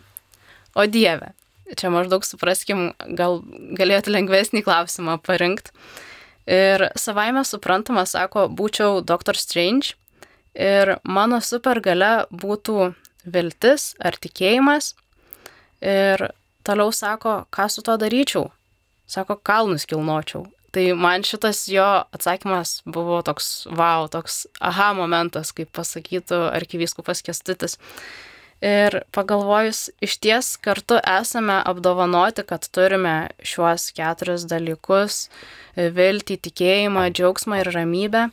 O 0.78 0.86
Dieve, 0.90 1.34
čia 1.76 1.92
maždaug 1.92 2.26
supraskim, 2.26 2.92
gal 3.18 3.42
galėtų 3.78 4.14
lengvesnį 4.14 4.64
klausimą 4.68 5.18
parinkti. 5.24 5.74
Ir 6.48 6.86
savaime 6.96 7.44
suprantama, 7.44 8.06
sako, 8.08 8.46
būčiau 8.48 9.02
Dr. 9.04 9.36
Strange 9.36 9.98
ir 10.56 10.96
mano 11.04 11.42
supergale 11.44 12.28
būtų 12.32 12.94
viltis 13.28 13.92
ar 14.00 14.16
tikėjimas. 14.16 14.94
Ir 15.84 16.30
toliau 16.64 16.94
sako, 16.96 17.42
ką 17.52 17.68
su 17.72 17.84
to 17.84 17.98
daryčiau. 18.00 18.48
Sako, 19.08 19.36
kalnus 19.36 19.86
kilnočiau. 19.88 20.48
Tai 20.72 20.86
man 21.00 21.24
šitas 21.24 21.66
jo 21.72 21.86
atsakymas 22.14 22.82
buvo 22.86 23.22
toks, 23.26 23.68
wow, 23.72 24.08
toks 24.12 24.46
aha 24.60 24.92
momentas, 24.96 25.54
kaip 25.56 25.72
pasakytų 25.76 26.42
arkivyskupas 26.54 27.24
Kestutis. 27.26 27.78
Ir 28.62 29.04
pagalvojus, 29.14 29.92
iš 30.02 30.16
ties 30.18 30.56
kartu 30.58 30.98
esame 31.06 31.60
apdovanoti, 31.70 32.42
kad 32.42 32.66
turime 32.74 33.30
šiuos 33.46 33.92
keturis 33.94 34.48
dalykus- 34.50 35.28
viltį, 35.98 36.40
tikėjimą, 36.42 37.04
džiaugsmą 37.14 37.60
ir 37.62 37.70
ramybę, 37.76 38.32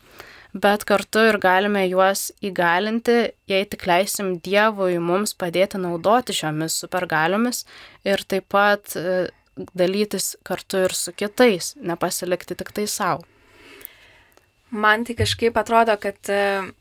bet 0.55 0.85
kartu 0.89 1.29
ir 1.29 1.39
galime 1.39 1.85
juos 1.91 2.33
įgalinti, 2.41 3.33
jei 3.47 3.65
tik 3.67 3.85
leisim 3.85 4.39
Dievui 4.41 4.99
mums 4.99 5.35
padėti 5.35 5.77
naudoti 5.77 6.33
šiomis 6.33 6.73
supergaliomis 6.73 7.65
ir 8.05 8.25
taip 8.25 8.49
pat 8.49 8.97
e, 8.97 9.29
dalytis 9.77 10.37
kartu 10.43 10.87
ir 10.87 10.95
su 10.95 11.13
kitais, 11.13 11.75
nepasilikti 11.77 12.57
tik 12.57 12.73
tai 12.73 12.87
savo. 12.87 13.25
Man 14.71 15.05
tai 15.05 15.15
kažkaip 15.15 15.55
atrodo, 15.61 15.99
kad 16.01 16.17
e, 16.33 16.73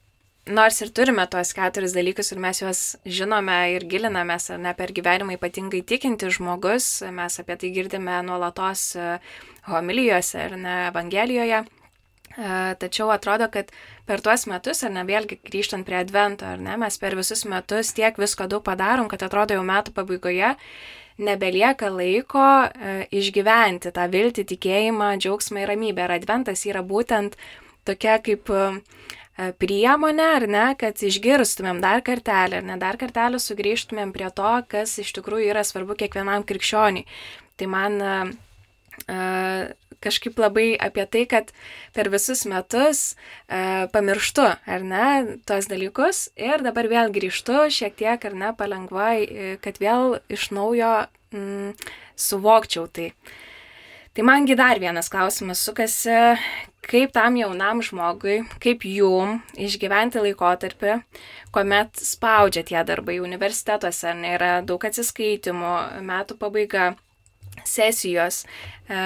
nors 0.45 0.81
ir 0.81 0.91
turime 0.91 1.23
tuos 1.31 1.53
keturis 1.55 1.93
dalykus 1.95 2.33
ir 2.33 2.41
mes 2.43 2.59
juos 2.59 2.81
žinome 3.05 3.57
ir 3.75 3.85
gilinamės, 3.88 4.50
ar 4.51 4.59
ne 4.59 4.73
per 4.75 4.91
gyvenimą 4.95 5.38
ypatingai 5.38 5.83
tikinti 5.88 6.31
žmogus, 6.33 7.03
mes 7.15 7.39
apie 7.39 7.55
tai 7.59 7.71
girdime 7.75 8.19
nuolatos 8.27 8.89
e, 9.00 9.13
homilijose 9.69 10.50
ir 10.50 10.57
ne 10.59 10.75
Evangelijoje. 10.89 11.63
E, 12.33 12.50
tačiau 12.81 13.12
atrodo, 13.13 13.47
kad 13.53 13.71
per 14.09 14.23
tuos 14.25 14.43
metus, 14.51 14.83
ar 14.83 14.91
ne 14.91 15.05
vėlgi 15.07 15.39
grįžtant 15.47 15.88
prie 15.88 16.01
advento, 16.01 16.50
ar 16.50 16.59
ne, 16.59 16.75
mes 16.81 17.00
per 17.00 17.15
visus 17.15 17.45
metus 17.47 17.93
tiek 17.95 18.19
visko 18.19 18.50
daug 18.51 18.65
padarom, 18.65 19.07
kad 19.07 19.23
atrodo 19.23 19.55
jau 19.55 19.63
metų 19.63 19.95
pabaigoje 19.95 20.55
nebelieka 21.23 21.91
laiko 21.93 22.43
e, 22.43 23.03
išgyventi 23.15 23.93
tą 23.95 24.09
viltį, 24.12 24.47
tikėjimą, 24.50 25.13
džiaugsmą 25.21 25.63
ir 25.63 25.69
ramybę. 25.71 26.07
Ir 26.07 26.17
adventas 26.17 26.65
yra 26.67 26.81
būtent 26.83 27.38
tokia 27.85 28.17
kaip 28.23 28.50
priemonė, 29.61 30.27
ar 30.37 30.47
ne, 30.49 30.65
kad 30.79 30.99
išgirstumėm 31.01 31.81
dar 31.83 32.03
kartelį, 32.05 32.59
ar 32.61 32.67
ne, 32.67 32.77
dar 32.81 32.99
kartelį 33.01 33.41
sugrįžtumėm 33.41 34.13
prie 34.15 34.29
to, 34.35 34.55
kas 34.69 34.97
iš 35.01 35.13
tikrųjų 35.17 35.51
yra 35.53 35.63
svarbu 35.65 35.97
kiekvienam 35.99 36.45
krikščioniui. 36.47 37.07
Tai 37.57 37.69
man 37.69 38.01
kažkaip 40.03 40.37
labai 40.39 40.73
apie 40.75 41.05
tai, 41.09 41.23
kad 41.29 41.51
per 41.95 42.09
visus 42.13 42.43
metus 42.49 43.13
e, 43.13 43.87
pamirštu, 43.93 44.45
ar 44.75 44.85
ne, 44.85 45.37
tos 45.47 45.69
dalykus 45.71 46.27
ir 46.35 46.63
dabar 46.65 46.89
vėl 46.91 47.13
grįžtu 47.15 47.67
šiek 47.73 47.95
tiek, 47.99 48.27
ar 48.27 48.35
ne, 48.37 48.51
palengvai, 48.57 49.57
kad 49.63 49.79
vėl 49.81 50.19
iš 50.33 50.51
naujo 50.55 50.93
mm, 51.33 51.73
suvokčiau 52.19 52.89
tai. 52.91 53.13
Tai 54.13 54.22
mangi 54.22 54.53
dar 54.53 54.77
vienas 54.77 55.08
klausimas 55.10 55.58
sukasi, 55.65 56.13
kaip 56.86 57.15
tam 57.15 57.34
jaunam 57.34 57.79
žmogui, 57.82 58.43
kaip 58.62 58.84
jum 58.86 59.39
išgyventi 59.58 60.22
laikotarpį, 60.22 61.00
kuomet 61.50 61.98
spaudžia 61.98 62.62
tie 62.67 62.84
darbai 62.86 63.15
universitetuose, 63.25 64.12
nėra 64.13 64.51
daug 64.70 64.86
atsiskaitimų, 64.86 65.72
metų 66.05 66.38
pabaiga 66.38 66.91
sesijos. 67.65 68.43
E, 68.86 69.00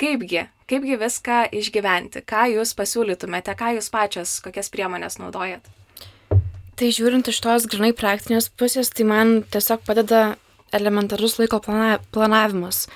kaipgi, 0.00 0.46
kaipgi 0.72 0.96
viską 1.02 1.42
išgyventi, 1.60 2.24
ką 2.24 2.46
jūs 2.54 2.72
pasiūlytumėte, 2.80 3.52
ką 3.60 3.74
jūs 3.76 3.90
pačios, 3.92 4.38
kokias 4.40 4.72
priemonės 4.72 5.20
naudojat? 5.20 5.68
Tai 6.80 6.88
žiūrint 6.96 7.28
iš 7.28 7.44
tos 7.44 7.68
grinai 7.68 7.92
praktinės 7.92 8.48
pusės, 8.48 8.88
tai 8.88 9.04
man 9.12 9.42
tiesiog 9.52 9.84
padeda 9.84 10.24
elementarus 10.72 11.36
laiko 11.42 11.60
plana, 11.60 12.00
planavimas. 12.16 12.86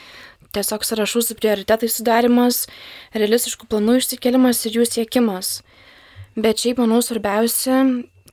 Tiesiog 0.50 0.82
sąrašų 0.86 1.22
su 1.22 1.36
prioritetais 1.38 1.94
sudarimas, 2.00 2.64
realistiškų 3.14 3.68
planų 3.70 4.00
išsikelimas 4.00 4.64
ir 4.66 4.80
jų 4.80 4.86
siekimas. 4.88 5.60
Bet 6.34 6.62
šiaip, 6.62 6.80
manau, 6.82 6.98
svarbiausia, 7.02 7.82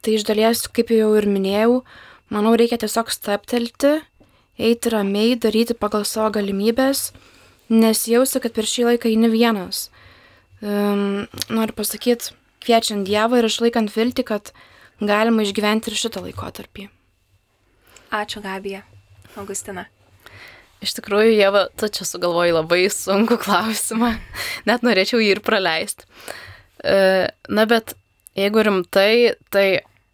tai 0.01 0.17
iš 0.17 0.25
dalies, 0.25 0.65
kaip 0.73 0.93
jau 0.93 1.11
ir 1.19 1.27
minėjau, 1.29 1.81
manau, 2.33 2.55
reikia 2.57 2.79
tiesiog 2.81 3.11
staptelti 3.13 3.99
eiti 4.57 4.89
ramiai, 4.89 5.37
daryti 5.37 5.77
pagal 5.77 6.05
savo 6.05 6.31
galimybės, 6.37 7.11
nesijausi, 7.69 8.41
kad 8.41 8.55
per 8.55 8.69
šį 8.69 8.89
laiką 8.91 9.11
eini 9.11 9.29
vienas. 9.33 9.87
Um, 10.61 11.27
noriu 11.53 11.75
pasakyti, 11.77 12.33
kviečiant 12.65 13.05
Dievą 13.07 13.41
ir 13.41 13.49
išlaikant 13.49 13.93
viltį, 13.93 14.25
kad 14.31 14.53
galima 14.97 15.45
išgyventi 15.45 15.91
ir 15.91 15.99
šitą 16.01 16.25
laikotarpį. 16.25 16.89
Ačiū, 18.17 18.41
Gabija. 18.41 18.81
Augustina. 19.37 19.85
Iš 20.85 20.93
tikrųjų, 20.99 21.33
Jėva, 21.33 21.63
tu 21.79 21.89
čia 21.89 22.05
sugalvoji 22.05 22.53
labai 22.53 22.83
sunku 22.93 23.39
klausimą, 23.41 24.13
net 24.69 24.85
norėčiau 24.85 25.21
jį 25.23 25.31
ir 25.35 25.41
praleisti. 25.45 26.05
E, 26.85 27.29
na, 27.49 27.65
bet 27.69 27.95
jeigu 28.37 28.65
rimtai, 28.67 29.33
tai 29.53 29.67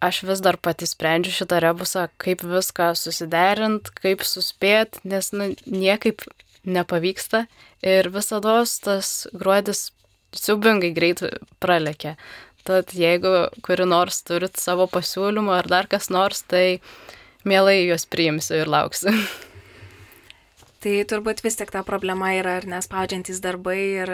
aš 0.03 0.21
vis 0.27 0.43
dar 0.43 0.57
pati 0.59 0.87
sprendžiu 0.87 1.33
šitą 1.35 1.59
rebusą, 1.63 2.07
kaip 2.21 2.43
viską 2.47 2.93
susiderint, 2.99 3.91
kaip 3.99 4.23
suspėt, 4.27 5.01
nes 5.07 5.31
nu, 5.35 5.51
niekaip 5.67 6.23
nepavyksta 6.63 7.45
ir 7.83 8.07
visada 8.11 8.61
tas 8.83 9.11
gruodis 9.35 9.89
siubingai 10.33 10.93
greit 10.95 11.23
pralekia. 11.63 12.15
Tad 12.63 12.93
jeigu 12.95 13.49
kuri 13.63 13.85
nors 13.87 14.21
turit 14.23 14.55
savo 14.59 14.87
pasiūlymų 14.87 15.51
ar 15.51 15.67
dar 15.67 15.89
kas 15.91 16.07
nors, 16.07 16.45
tai 16.47 16.79
mielai 17.43 17.81
juos 17.83 18.07
priimsiu 18.07 18.61
ir 18.63 18.71
lauksiu. 18.71 19.11
Tai 20.83 20.93
turbūt 21.07 21.39
vis 21.45 21.55
tik 21.55 21.69
ta 21.71 21.79
problema 21.87 22.33
yra 22.35 22.57
ir 22.59 22.65
nespaudžiantys 22.67 23.37
darbai 23.43 23.77
ir 24.01 24.09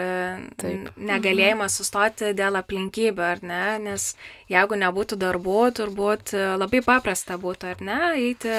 Taip. 0.60 0.92
negalėjimas 0.94 1.74
sustoti 1.80 2.28
dėl 2.38 2.60
aplinkybių, 2.60 3.24
ar 3.26 3.40
ne? 3.42 3.62
Nes 3.88 4.04
jeigu 4.52 4.78
nebūtų 4.78 5.18
darbų, 5.18 5.56
turbūt 5.80 6.30
labai 6.60 6.82
paprasta 6.86 7.40
būtų, 7.42 7.72
ar 7.72 7.82
ne, 7.88 7.98
eiti 8.20 8.54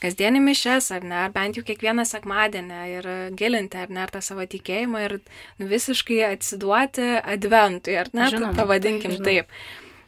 kasdienį 0.00 0.40
mišes, 0.46 0.88
ar 0.96 1.04
ne, 1.04 1.18
ar 1.26 1.34
bent 1.36 1.60
jau 1.60 1.66
kiekvieną 1.68 2.06
sekmadienį 2.08 2.80
ir 2.94 3.10
gilinti, 3.36 3.82
ar 3.84 3.92
ne, 3.92 4.06
ar 4.06 4.14
tą 4.14 4.24
savo 4.24 4.46
tikėjimą 4.48 5.04
ir 5.04 5.18
visiškai 5.60 6.22
atsiduoti 6.30 7.10
adventui, 7.20 7.98
ar 8.00 8.08
ne, 8.16 8.30
Žinoma, 8.32 8.56
pavadinkim 8.56 9.18
žinoma. 9.18 9.28
taip. 9.28 9.60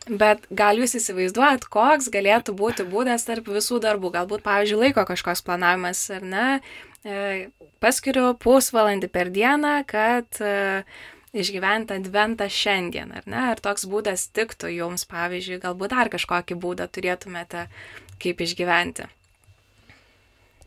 Bet 0.09 0.49
gal 0.51 0.81
jūs 0.81 0.97
įsivaizduojat, 0.99 1.69
koks 1.71 2.09
galėtų 2.11 2.57
būti 2.59 2.83
būdas 2.91 3.23
tarp 3.29 3.47
visų 3.55 3.79
darbų? 3.85 4.11
Galbūt, 4.17 4.43
pavyzdžiui, 4.43 4.81
laiko 4.89 5.05
kažkoks 5.07 5.45
planavimas, 5.47 6.01
ar 6.17 6.25
ne? 6.27 6.47
E, 7.03 7.51
paskiriu 7.83 8.29
pusvalandį 8.39 9.09
per 9.11 9.31
dieną, 9.35 9.81
kad 9.91 10.39
e, 10.39 10.85
išgyventi 11.35 11.97
adventą 11.99 12.47
šiandien, 12.47 13.11
ar 13.19 13.27
ne? 13.27 13.41
Ar 13.51 13.63
toks 13.63 13.89
būdas 13.91 14.29
tiktų 14.31 14.71
jums, 14.77 15.03
pavyzdžiui, 15.11 15.59
galbūt 15.65 15.97
dar 15.97 16.13
kažkokį 16.13 16.59
būdą 16.63 16.87
turėtumėte, 16.95 17.67
kaip 18.23 18.45
išgyventi? 18.47 19.09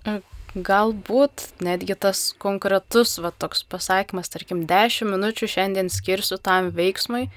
E, 0.03 0.17
galbūt 0.55 1.47
netgi 1.63 1.95
tas 1.95 2.27
konkretus, 2.35 3.15
va 3.23 3.31
toks 3.31 3.63
pasakymas, 3.71 4.33
tarkim, 4.35 4.67
10 4.67 5.07
minučių 5.15 5.51
šiandien 5.55 5.87
skirsiu 5.87 6.35
tam 6.35 6.73
veiksmui 6.75 7.29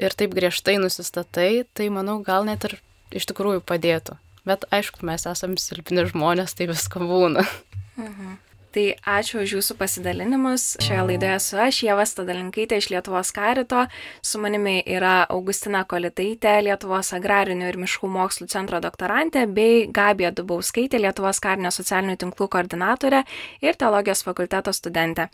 ir 0.00 0.16
taip 0.16 0.32
griežtai 0.32 0.80
nusistatai, 0.80 1.66
tai 1.76 1.92
manau 1.92 2.22
gal 2.24 2.48
net 2.48 2.64
ir 2.64 2.80
iš 3.12 3.28
tikrųjų 3.28 3.60
padėtų. 3.60 4.16
Bet 4.48 4.64
aišku, 4.72 5.04
mes 5.04 5.28
esame 5.28 5.60
silpni 5.60 6.08
žmonės, 6.08 6.56
tai 6.56 6.72
visko 6.72 7.04
būna. 7.04 7.44
Mhm. 7.96 8.36
Tai 8.76 8.90
ačiū 9.08 9.38
už 9.40 9.52
jūsų 9.56 9.74
pasidalinimus. 9.80 10.64
Šioje 10.84 11.04
laidoje 11.08 11.36
su 11.40 11.56
aš, 11.56 11.78
Jėva 11.86 12.02
Stadalinkaitė 12.04 12.76
iš 12.76 12.90
Lietuvos 12.92 13.30
karito. 13.32 13.86
Su 14.20 14.36
manimi 14.42 14.82
yra 14.84 15.22
Augustina 15.32 15.80
Kolitaitė, 15.88 16.58
Lietuvos 16.66 17.14
agrarinių 17.16 17.70
ir 17.70 17.78
miškų 17.80 18.10
mokslų 18.12 18.50
centro 18.52 18.76
doktorantė, 18.84 19.46
bei 19.48 19.86
Gabija 19.88 20.28
Dubauskaitė, 20.36 21.00
Lietuvos 21.00 21.40
karinio 21.40 21.72
socialinių 21.72 22.18
tinklų 22.20 22.50
koordinatorė 22.52 23.22
ir 23.64 23.78
teologijos 23.80 24.20
fakulteto 24.26 24.74
studentė. 24.76 25.30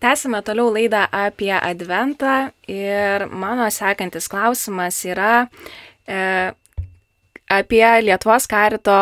Tęsime 0.00 0.40
toliau 0.40 0.72
laidą 0.72 1.02
apie 1.12 1.52
Adventą 1.58 2.54
ir 2.72 3.26
mano 3.28 3.68
sekantis 3.68 4.30
klausimas 4.32 5.02
yra 5.04 5.34
e, 6.08 6.56
apie 7.52 7.84
Lietuvos 8.08 8.48
karito 8.48 8.96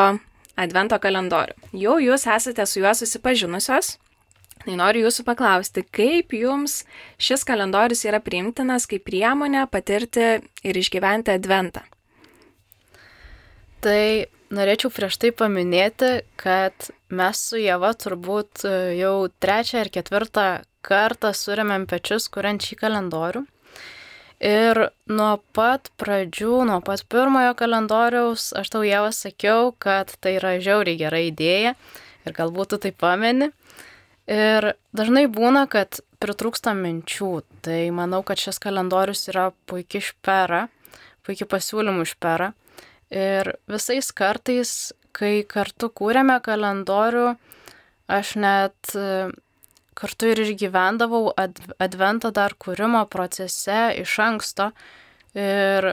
advento 0.60 0.98
kalendorių. 1.00 1.56
Jau 1.80 1.98
jūs 2.02 2.26
esate 2.28 2.66
su 2.66 2.82
juo 2.82 2.92
susipažinusios. 2.96 3.96
Tai 4.60 4.74
noriu 4.76 5.06
jūsų 5.06 5.24
paklausti, 5.24 5.86
kaip 5.88 6.34
jums 6.36 6.82
šis 7.16 7.46
kalendorius 7.48 8.04
yra 8.04 8.20
priimtinas 8.20 8.84
kaip 8.90 9.06
priemonė 9.06 9.64
patirti 9.72 10.26
ir 10.68 10.76
išgyventi 10.76 11.32
adventą? 11.32 11.80
Tai 13.80 14.02
norėčiau 14.52 14.90
prieš 14.92 15.16
tai 15.22 15.30
paminėti, 15.32 16.10
kad 16.36 16.90
mes 17.08 17.40
su 17.40 17.56
Jėva 17.56 17.94
turbūt 17.96 18.66
jau 18.98 19.14
trečią 19.40 19.80
ar 19.80 19.90
ketvirtą 19.94 20.48
kartą 20.84 21.32
surėmėm 21.36 21.86
pečius, 21.88 22.28
kuriant 22.28 22.60
šį 22.60 22.76
kalendorių. 22.82 23.46
Ir 24.40 24.78
nuo 25.04 25.32
pat 25.52 25.90
pradžių, 26.00 26.62
nuo 26.64 26.78
pat 26.84 27.02
pirmojo 27.12 27.52
kalendoriaus, 27.58 28.54
aš 28.56 28.70
tau 28.72 28.80
jau 28.86 29.02
sakiau, 29.12 29.74
kad 29.76 30.14
tai 30.24 30.38
yra 30.38 30.54
žiauriai 30.64 30.96
gera 30.96 31.20
idėja 31.20 31.74
ir 32.24 32.36
galbūt 32.36 32.72
tu 32.72 32.78
tai 32.86 32.92
pameni. 32.96 33.50
Ir 34.30 34.72
dažnai 34.96 35.26
būna, 35.28 35.66
kad 35.68 36.00
pritrūksta 36.22 36.72
minčių, 36.76 37.42
tai 37.66 37.90
manau, 37.92 38.22
kad 38.24 38.40
šis 38.40 38.60
kalendorius 38.62 39.26
yra 39.28 39.50
puikiai 39.68 40.08
špera, 40.08 40.62
puikiai 41.26 41.48
pasiūlymų 41.50 42.08
špera. 42.08 42.52
Ir 43.12 43.56
visais 43.68 44.08
kartais, 44.16 44.72
kai 45.12 45.42
kartu 45.44 45.90
kūrėme 45.92 46.38
kalendorių, 46.46 47.34
aš 48.08 48.36
net 48.40 48.94
kartu 50.00 50.32
ir 50.32 50.40
išgyvendavau 50.46 51.30
adventą 51.36 52.32
dar 52.34 52.56
kūrimo 52.58 53.04
procese 53.12 53.90
iš 54.00 54.16
anksto. 54.24 54.70
Ir 55.38 55.92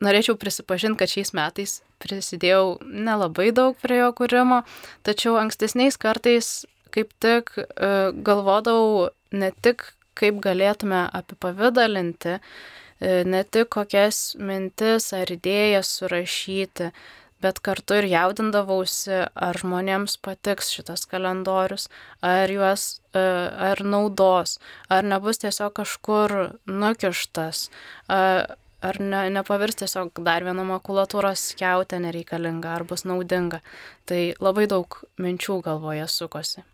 norėčiau 0.00 0.38
prisipažinti, 0.40 0.98
kad 1.02 1.12
šiais 1.12 1.34
metais 1.36 1.80
prisidėjau 2.00 2.78
nelabai 2.80 3.50
daug 3.52 3.76
prie 3.82 4.00
jo 4.00 4.10
kūrimo, 4.16 4.62
tačiau 5.04 5.36
ankstesniais 5.42 6.00
kartais 6.00 6.60
kaip 6.94 7.12
tik 7.22 7.54
e, 7.58 7.64
galvodavau 8.26 9.10
ne 9.32 9.50
tik, 9.62 9.84
kaip 10.18 10.40
galėtume 10.44 11.04
apipavydalinti, 11.20 12.36
e, 12.38 13.12
ne 13.24 13.42
tik 13.44 13.70
kokias 13.76 14.34
mintis 14.40 15.10
ar 15.16 15.30
idėjas 15.30 15.92
surašyti, 16.00 16.90
bet 17.42 17.60
kartu 17.64 18.00
ir 18.00 18.08
jaudindavausi, 18.10 19.24
ar 19.34 19.58
žmonėms 19.60 20.16
patiks 20.24 20.72
šitas 20.74 21.06
kalendorius, 21.10 21.88
ar 22.22 22.52
juos, 22.52 23.00
e, 23.14 23.26
ar 23.70 23.84
naudos, 23.84 24.58
ar 24.88 25.06
nebus 25.06 25.42
tiesiog 25.42 25.74
kažkur 25.80 26.36
nukištas, 26.68 27.68
ar 28.80 29.00
ne, 29.00 29.22
nepavirs 29.32 29.76
tiesiog 29.82 30.22
dar 30.24 30.44
vieną 30.46 30.64
makulatūros 30.68 31.50
skiautę 31.52 32.00
nereikalinga, 32.00 32.76
ar 32.78 32.86
bus 32.88 33.04
naudinga. 33.08 33.60
Tai 34.10 34.18
labai 34.42 34.64
daug 34.66 34.90
minčių 35.22 35.60
galvoje 35.62 36.02
sukosi. 36.10 36.64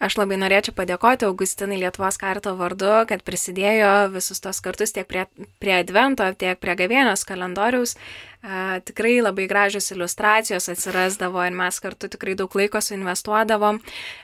Aš 0.00 0.14
labai 0.16 0.38
norėčiau 0.40 0.72
padėkoti 0.78 1.26
Augustinai 1.28 1.76
Lietuvos 1.82 2.16
karto 2.16 2.54
vardu, 2.56 3.02
kad 3.10 3.20
prisidėjo 3.26 3.90
visus 4.14 4.40
tos 4.40 4.62
kartus 4.64 4.94
tiek 4.96 5.04
prie, 5.08 5.26
prie 5.60 5.74
Advento, 5.76 6.24
tiek 6.40 6.56
prie 6.62 6.72
gavėnios 6.78 7.26
kalendoriaus. 7.28 7.92
E, 7.92 8.80
tikrai 8.88 9.18
labai 9.20 9.44
gražios 9.50 9.90
iliustracijos 9.92 10.70
atsirasdavo 10.72 11.44
ir 11.44 11.56
mes 11.60 11.80
kartu 11.84 12.08
tikrai 12.12 12.36
daug 12.40 12.56
laiko 12.56 12.80
suinvestuodavom, 12.80 13.82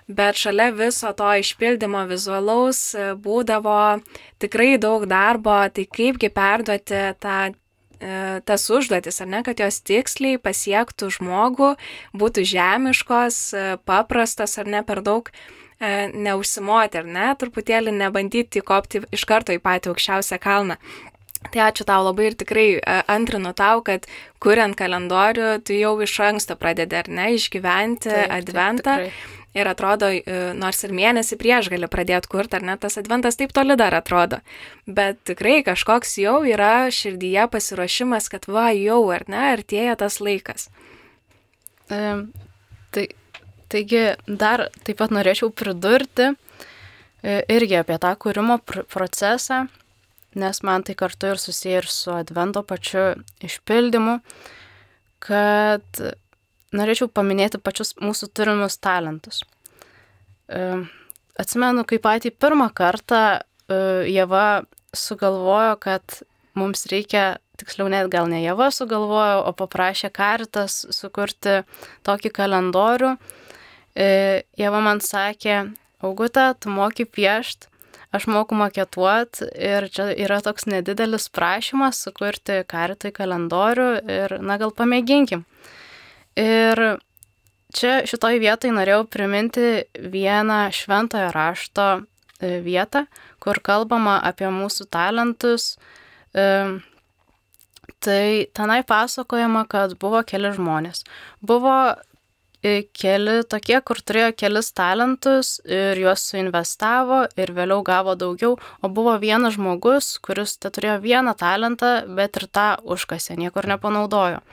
bet 0.08 0.40
šalia 0.40 0.70
viso 0.72 1.12
to 1.18 1.28
išpildymo 1.44 2.06
vizualaus 2.08 2.86
būdavo 3.20 3.80
tikrai 4.40 4.78
daug 4.80 5.04
darbo, 5.10 5.60
tai 5.68 5.84
kaipgi 5.98 6.32
perduoti 6.32 7.04
tą 7.20 7.40
tas 8.48 8.64
užduotis, 8.72 9.20
ar 9.22 9.28
ne, 9.30 9.42
kad 9.46 9.60
jos 9.62 9.78
tiksliai 9.86 10.40
pasiektų 10.42 11.10
žmogų, 11.18 11.74
būtų 12.18 12.46
žemiškos, 12.50 13.42
paprastos 13.86 14.58
ar 14.58 14.70
ne 14.70 14.82
per 14.86 15.04
daug 15.06 15.30
E, 15.82 16.10
neužsimoti, 16.14 17.00
ar 17.00 17.08
ne, 17.10 17.30
truputėlį 17.38 17.90
nebandyti 17.96 18.60
kopti 18.62 19.00
iš 19.10 19.24
karto 19.26 19.54
į 19.54 19.58
patį 19.64 19.90
aukščiausią 19.90 20.38
kalną. 20.42 20.76
Tai 21.50 21.64
ačiū 21.64 21.82
tau 21.88 22.04
labai 22.06 22.28
ir 22.28 22.36
tikrai 22.38 22.66
e, 22.76 22.98
antrinu 23.10 23.50
tau, 23.58 23.80
kad 23.82 24.06
kuriant 24.42 24.78
kalendorių, 24.78 25.56
tu 25.66 25.74
jau 25.74 25.96
iš 26.06 26.14
anksto 26.28 26.54
pradedi, 26.60 27.00
ar 27.00 27.10
ne, 27.10 27.32
išgyventi 27.34 28.12
taip, 28.12 28.34
adventą. 28.36 28.94
Taip, 29.02 29.10
tikrai. 29.10 29.41
Ir 29.52 29.68
atrodo, 29.68 30.08
e, 30.08 30.36
nors 30.56 30.80
ir 30.86 30.94
mėnesį 30.96 31.36
prieš 31.40 31.68
gali 31.72 31.88
pradėti 31.92 32.30
kurti, 32.32 32.56
ar 32.56 32.64
ne, 32.64 32.76
tas 32.80 32.96
adventas 33.00 33.36
taip 33.36 33.52
toli 33.52 33.76
dar 33.76 33.92
atrodo. 33.98 34.40
Bet 34.86 35.20
tikrai 35.28 35.60
kažkoks 35.66 36.16
jau 36.22 36.38
yra 36.48 36.88
širdyje 36.88 37.48
pasiruošimas, 37.52 38.30
kad 38.32 38.48
va, 38.48 38.70
jau, 38.72 39.02
ar 39.12 39.26
ne, 39.28 39.42
artėja 39.58 39.98
tas 40.00 40.22
laikas. 40.24 40.70
Um, 41.92 42.30
tai 42.96 43.10
Taigi 43.72 44.00
dar 44.28 44.66
taip 44.84 44.98
pat 45.00 45.12
norėčiau 45.16 45.48
pridurti 45.56 46.26
e, 46.28 46.34
irgi 47.54 47.78
apie 47.78 47.96
tą 48.02 48.10
kūrimo 48.20 48.58
procesą, 48.92 49.62
nes 50.36 50.60
man 50.66 50.84
tai 50.84 50.96
kartu 50.98 51.30
ir 51.32 51.40
susiję 51.40 51.78
ir 51.80 51.88
su 51.88 52.12
advento 52.12 52.60
pačiu 52.68 53.06
išpildymu, 53.48 54.18
kad 55.24 56.02
norėčiau 56.76 57.10
paminėti 57.12 57.60
pačius 57.62 57.94
mūsų 58.00 58.30
turimus 58.36 58.78
talentus. 58.82 59.42
E, 60.48 60.82
atsimenu, 61.40 61.84
kai 61.88 62.00
patį 62.02 62.34
pirmą 62.34 62.70
kartą 62.74 63.22
e, 63.38 63.78
Jėva 64.12 64.64
sugalvojo, 64.96 65.76
kad 65.82 66.22
mums 66.58 66.86
reikia, 66.90 67.38
tiksliau 67.60 67.88
net 67.92 68.10
gal 68.12 68.28
ne 68.28 68.42
Jėva 68.42 68.72
sugalvojo, 68.74 69.44
o 69.48 69.54
paprašė 69.56 70.12
karitas 70.12 70.82
sukurti 70.92 71.62
tokį 72.08 72.34
kalendorių, 72.40 73.16
E, 73.92 74.42
Jėva 74.56 74.80
man 74.84 75.02
sakė, 75.04 75.72
Augutė, 76.02 76.48
tu 76.58 76.72
moki 76.72 77.04
piešt, 77.06 77.68
aš 78.16 78.26
moku 78.26 78.56
maketuot 78.58 79.42
ir 79.52 79.86
čia 79.92 80.08
yra 80.18 80.40
toks 80.42 80.66
nedidelis 80.66 81.28
prašymas 81.30 82.00
sukurti 82.02 82.62
karitui 82.66 83.12
kalendorių 83.14 83.90
ir, 84.10 84.36
na, 84.42 84.56
gal 84.58 84.72
pamėginkim. 84.74 85.44
Ir 86.38 86.80
čia 87.72 88.02
šitoj 88.08 88.38
vietoj 88.42 88.72
norėjau 88.76 89.02
priminti 89.10 89.84
vieną 89.96 90.60
šventojo 90.72 91.32
rašto 91.34 91.88
e, 91.98 92.60
vietą, 92.64 93.06
kur 93.42 93.60
kalbama 93.64 94.18
apie 94.24 94.48
mūsų 94.52 94.88
talentus. 94.92 95.76
E, 96.32 96.46
tai 98.02 98.24
tenai 98.56 98.80
pasakojama, 98.86 99.66
kad 99.68 99.98
buvo 100.00 100.22
keli 100.26 100.54
žmonės. 100.56 101.04
Buvo 101.40 101.76
keli 102.62 103.42
tokie, 103.50 103.78
kur 103.82 103.98
turėjo 103.98 104.30
kelis 104.38 104.70
talentus 104.76 105.56
ir 105.66 105.98
juos 105.98 106.22
suinvestavo 106.30 107.24
ir 107.34 107.50
vėliau 107.56 107.82
gavo 107.82 108.14
daugiau, 108.14 108.54
o 108.54 108.88
buvo 108.88 109.16
vienas 109.18 109.56
žmogus, 109.56 110.14
kuris 110.22 110.54
te 110.62 110.70
turėjo 110.70 111.00
vieną 111.02 111.34
talentą, 111.38 111.92
bet 112.06 112.38
ir 112.38 112.46
tą 112.46 112.68
užkasė, 112.86 113.34
niekur 113.40 113.66
nepanaudojo. 113.66 114.44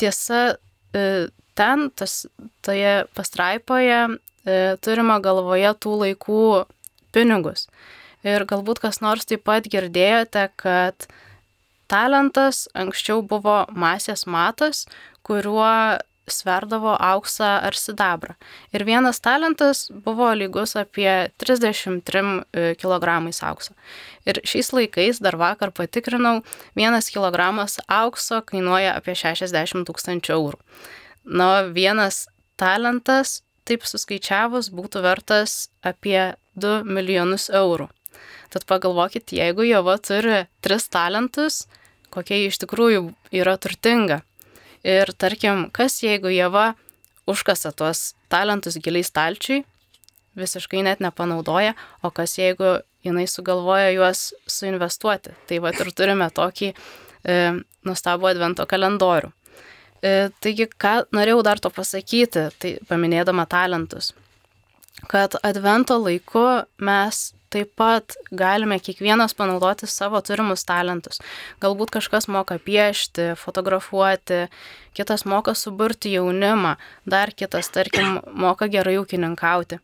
Tiesa, 0.00 0.56
e, 0.96 1.28
ten, 1.58 1.88
tas, 1.92 2.24
toje 2.64 3.04
pastraipoje, 3.16 4.02
e, 4.48 4.58
turima 4.84 5.20
galvoje 5.22 5.72
tų 5.84 5.96
laikų 6.04 6.44
pinigus. 7.14 7.66
Ir 8.24 8.44
galbūt 8.48 8.82
kas 8.82 9.00
nors 9.04 9.28
taip 9.28 9.44
pat 9.48 9.68
girdėjote, 9.72 10.48
kad 10.60 11.08
talentas 11.90 12.66
anksčiau 12.76 13.22
buvo 13.26 13.64
masės 13.72 14.26
matas, 14.28 14.86
kuriuo 15.26 16.00
sverdavo 16.34 16.94
auksą 16.94 17.48
ar 17.66 17.76
sidabrą. 17.76 18.36
Ir 18.74 18.84
vienas 18.88 19.20
talentas 19.20 19.88
buvo 19.90 20.30
lygus 20.34 20.76
apie 20.78 21.30
33 21.42 22.22
e, 22.52 22.74
kg 22.80 23.18
aukso. 23.48 23.74
Ir 24.28 24.40
šiais 24.44 24.72
laikais, 24.76 25.20
dar 25.20 25.36
vakar 25.40 25.72
patikrinau, 25.72 26.40
vienas 26.76 27.10
kilogramas 27.12 27.78
aukso 27.88 28.42
kainuoja 28.42 28.96
apie 28.96 29.16
60 29.16 29.86
tūkstančių 29.88 30.34
eurų. 30.36 30.60
Na, 31.24 31.50
vienas 31.68 32.26
talentas, 32.60 33.40
taip 33.68 33.86
suskaičiavus, 33.88 34.70
būtų 34.74 35.02
vertas 35.04 35.70
apie 35.82 36.34
2 36.60 36.82
milijonus 36.84 37.48
eurų. 37.52 37.88
Tad 38.50 38.66
pagalvokit, 38.66 39.30
jeigu 39.32 39.62
Jova 39.68 39.96
turi 40.02 40.44
3 40.64 40.88
talentus, 40.90 41.64
kokia 42.10 42.40
iš 42.48 42.58
tikrųjų 42.64 43.12
yra 43.30 43.54
turtinga. 43.62 44.22
Ir 44.86 45.12
tarkim, 45.18 45.66
kas 45.72 45.98
jeigu 46.02 46.32
Jėva 46.32 46.74
užkasa 47.28 47.72
tuos 47.76 48.14
talentus 48.32 48.78
giliai 48.80 49.04
stalčiui, 49.04 49.64
visiškai 50.40 50.84
net 50.86 51.02
nepanaudoja, 51.04 51.74
o 52.02 52.10
kas 52.14 52.38
jeigu 52.38 52.78
jinai 53.04 53.26
sugalvoja 53.28 53.90
juos 53.94 54.30
suinvestuoti. 54.48 55.34
Tai 55.48 55.60
va 55.64 55.74
ir 55.74 55.92
turime 55.96 56.30
tokį 56.32 56.70
e, 56.72 57.36
nustabų 57.86 58.30
advento 58.32 58.66
kalendorių. 58.68 59.32
E, 60.00 60.30
taigi, 60.40 60.68
ką 60.80 60.94
norėjau 61.12 61.42
dar 61.44 61.60
to 61.60 61.72
pasakyti, 61.74 62.46
tai 62.56 62.74
paminėdama 62.88 63.44
talentus, 63.50 64.14
kad 65.08 65.36
advento 65.42 65.96
laiku 66.02 66.44
mes 66.78 67.30
taip 67.50 67.72
pat 67.78 68.14
galime 68.30 68.78
kiekvienas 68.78 69.34
panaudoti 69.34 69.88
savo 69.90 70.20
turimus 70.22 70.62
talentus. 70.68 71.18
Galbūt 71.62 71.90
kažkas 71.96 72.28
moka 72.30 72.58
piešti, 72.62 73.32
fotografuoti, 73.40 74.44
kitas 74.94 75.26
moka 75.26 75.54
suburti 75.58 76.14
jaunimą, 76.14 76.76
dar 77.10 77.34
kitas, 77.34 77.70
tarkim, 77.74 78.20
moka 78.32 78.70
gerai 78.70 78.98
ūkininkauti. 79.02 79.80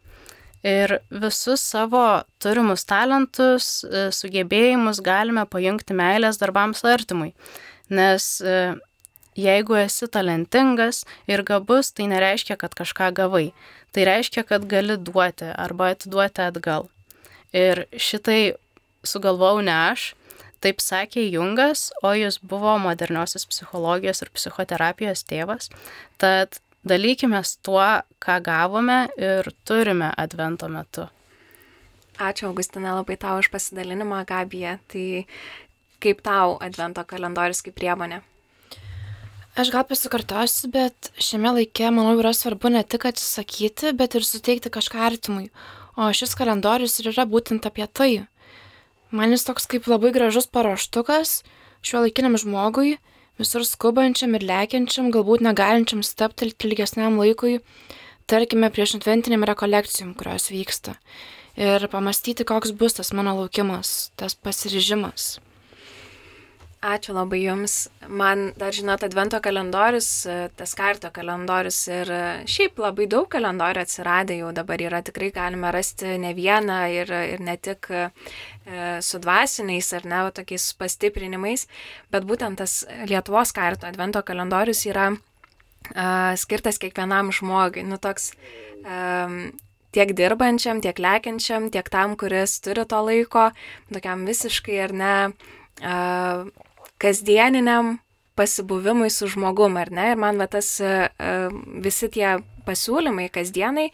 Ir 0.67 0.99
visus 1.11 1.63
savo 1.63 2.23
turimus 2.43 2.87
talentus, 2.89 3.85
e, 3.87 4.09
sugebėjimus 4.15 5.03
galime 5.05 5.45
pajungti 5.47 5.95
meilės 5.95 6.41
darbams 6.43 6.83
artimui. 6.87 7.35
Nes 7.91 8.41
e, 8.43 8.75
jeigu 9.37 9.77
esi 9.81 10.09
talentingas 10.09 11.05
ir 11.29 11.45
gabus, 11.47 11.93
tai 11.93 12.09
nereiškia, 12.11 12.57
kad 12.61 12.75
kažką 12.77 13.13
gavai. 13.17 13.51
Tai 13.93 14.05
reiškia, 14.09 14.45
kad 14.49 14.67
gali 14.69 14.99
duoti 14.99 15.49
arba 15.55 15.93
atiduoti 15.95 16.45
atgal. 16.45 16.89
Ir 17.57 17.87
šitai 17.97 18.57
sugalvojau 19.07 19.63
ne 19.65 19.75
aš, 19.93 20.11
taip 20.61 20.83
sakė 20.83 21.27
Jungas, 21.31 21.91
o 22.03 22.13
jis 22.17 22.39
buvo 22.43 22.77
moderniosios 22.83 23.47
psichologijos 23.49 24.25
ir 24.25 24.33
psichoterapijos 24.35 25.25
tėvas. 25.29 25.71
Tad 26.21 26.61
dalykime 26.87 27.43
tuo, 27.63 27.85
ką 28.23 28.41
gavome 28.43 29.07
ir 29.17 29.53
turime 29.65 30.13
advento 30.17 30.69
metu. 30.69 31.09
Ačiū, 32.17 32.49
Augustina, 32.49 32.95
labai 32.97 33.19
tau 33.21 33.37
už 33.43 33.51
pasidalinimą, 33.53 34.23
Gabija. 34.25 34.79
Tai 34.89 35.27
kaip 36.01 36.23
tau 36.25 36.57
advento 36.65 37.05
kalendorius 37.05 37.61
kaip 37.65 37.77
priemonė? 37.77 38.23
Aš 39.57 39.71
gal 39.73 39.87
pasikartosiu, 39.89 40.69
bet 40.69 41.09
šiame 41.17 41.49
laike, 41.57 41.89
manau, 41.89 42.11
yra 42.21 42.35
svarbu 42.37 42.69
ne 42.75 42.83
tik 42.85 43.07
atsisakyti, 43.09 43.95
bet 43.97 44.13
ir 44.19 44.27
suteikti 44.29 44.69
kažką 44.69 45.01
artimui. 45.07 45.47
O 45.97 46.11
šis 46.13 46.37
kalendorius 46.37 46.99
ir 47.01 47.09
yra 47.15 47.25
būtent 47.25 47.65
apie 47.65 47.87
tai. 47.89 48.11
Man 49.09 49.33
jis 49.33 49.47
toks 49.49 49.65
kaip 49.73 49.89
labai 49.89 50.11
gražus 50.13 50.45
paruoštukas 50.53 51.39
šiuo 51.81 52.03
laikiniam 52.05 52.37
žmogui, 52.37 52.99
visur 53.41 53.65
skubančiam 53.65 54.37
ir 54.37 54.45
lekiančiam, 54.45 55.09
galbūt 55.15 55.47
negalinčiam 55.49 56.05
steptelti 56.05 56.69
ilgesniam 56.69 57.17
laikui, 57.17 57.63
tarkime, 58.29 58.69
prieš 58.69 58.99
adventiniam 59.01 59.49
rekolekcijom, 59.49 60.13
kurios 60.21 60.51
vyksta. 60.53 60.99
Ir 61.57 61.89
pamastyti, 61.89 62.45
koks 62.45 62.77
bus 62.77 63.01
tas 63.01 63.15
mano 63.17 63.39
laukimas, 63.41 64.11
tas 64.21 64.37
pasiryžimas. 64.37 65.39
Ačiū 66.87 67.15
labai 67.17 67.41
Jums. 67.41 67.89
Man 68.07 68.53
dar 68.61 68.75
žinot, 68.75 69.03
advento 69.03 69.41
kalendorius, 69.43 70.09
tas 70.55 70.75
karto 70.79 71.09
kalendorius 71.11 71.79
ir 71.91 72.11
šiaip 72.47 72.79
labai 72.79 73.09
daug 73.11 73.27
kalendorių 73.33 73.83
atsiradė 73.83 74.37
jau 74.39 74.53
dabar 74.55 74.85
yra, 74.85 75.01
tikrai 75.03 75.33
galime 75.35 75.73
rasti 75.75 76.15
ne 76.23 76.31
vieną 76.37 76.77
ir, 76.95 77.11
ir 77.33 77.43
ne 77.43 77.57
tik 77.59 77.89
e, 77.91 78.05
su 79.03 79.19
dvasiniais 79.19 79.89
ar 79.99 80.07
ne, 80.07 80.21
tokiais 80.37 80.69
pastiprinimais, 80.79 81.67
bet 82.15 82.29
būtent 82.29 82.63
tas 82.63 82.85
Lietuvos 83.09 83.51
karto 83.57 83.89
advento 83.91 84.23
kalendorius 84.27 84.85
yra 84.87 85.09
uh, 85.17 86.37
skirtas 86.39 86.79
kiekvienam 86.83 87.33
žmogui. 87.35 87.83
Nu, 87.87 87.99
toks 87.99 88.31
um, 88.85 89.51
tiek 89.97 90.13
dirbančiam, 90.15 90.85
tiek 90.85 91.03
lekiančiam, 91.03 91.71
tiek 91.75 91.91
tam, 91.91 92.15
kuris 92.21 92.61
turi 92.63 92.87
to 92.87 93.03
laiko, 93.09 93.49
tokiam 93.91 94.23
visiškai 94.29 94.79
ar 94.87 94.95
ne 95.03 95.17
uh, 95.83 96.47
kasdieniniam 97.03 97.97
pasibuvimui 98.37 99.11
su 99.11 99.31
žmogum, 99.33 99.79
ar 99.81 99.91
ne? 99.91 100.11
Ir 100.13 100.21
man 100.21 100.37
va 100.41 100.47
tas 100.51 100.69
uh, 100.85 101.09
visi 101.81 102.11
tie 102.13 102.37
pasiūlymai 102.67 103.29
kasdienai, 103.33 103.87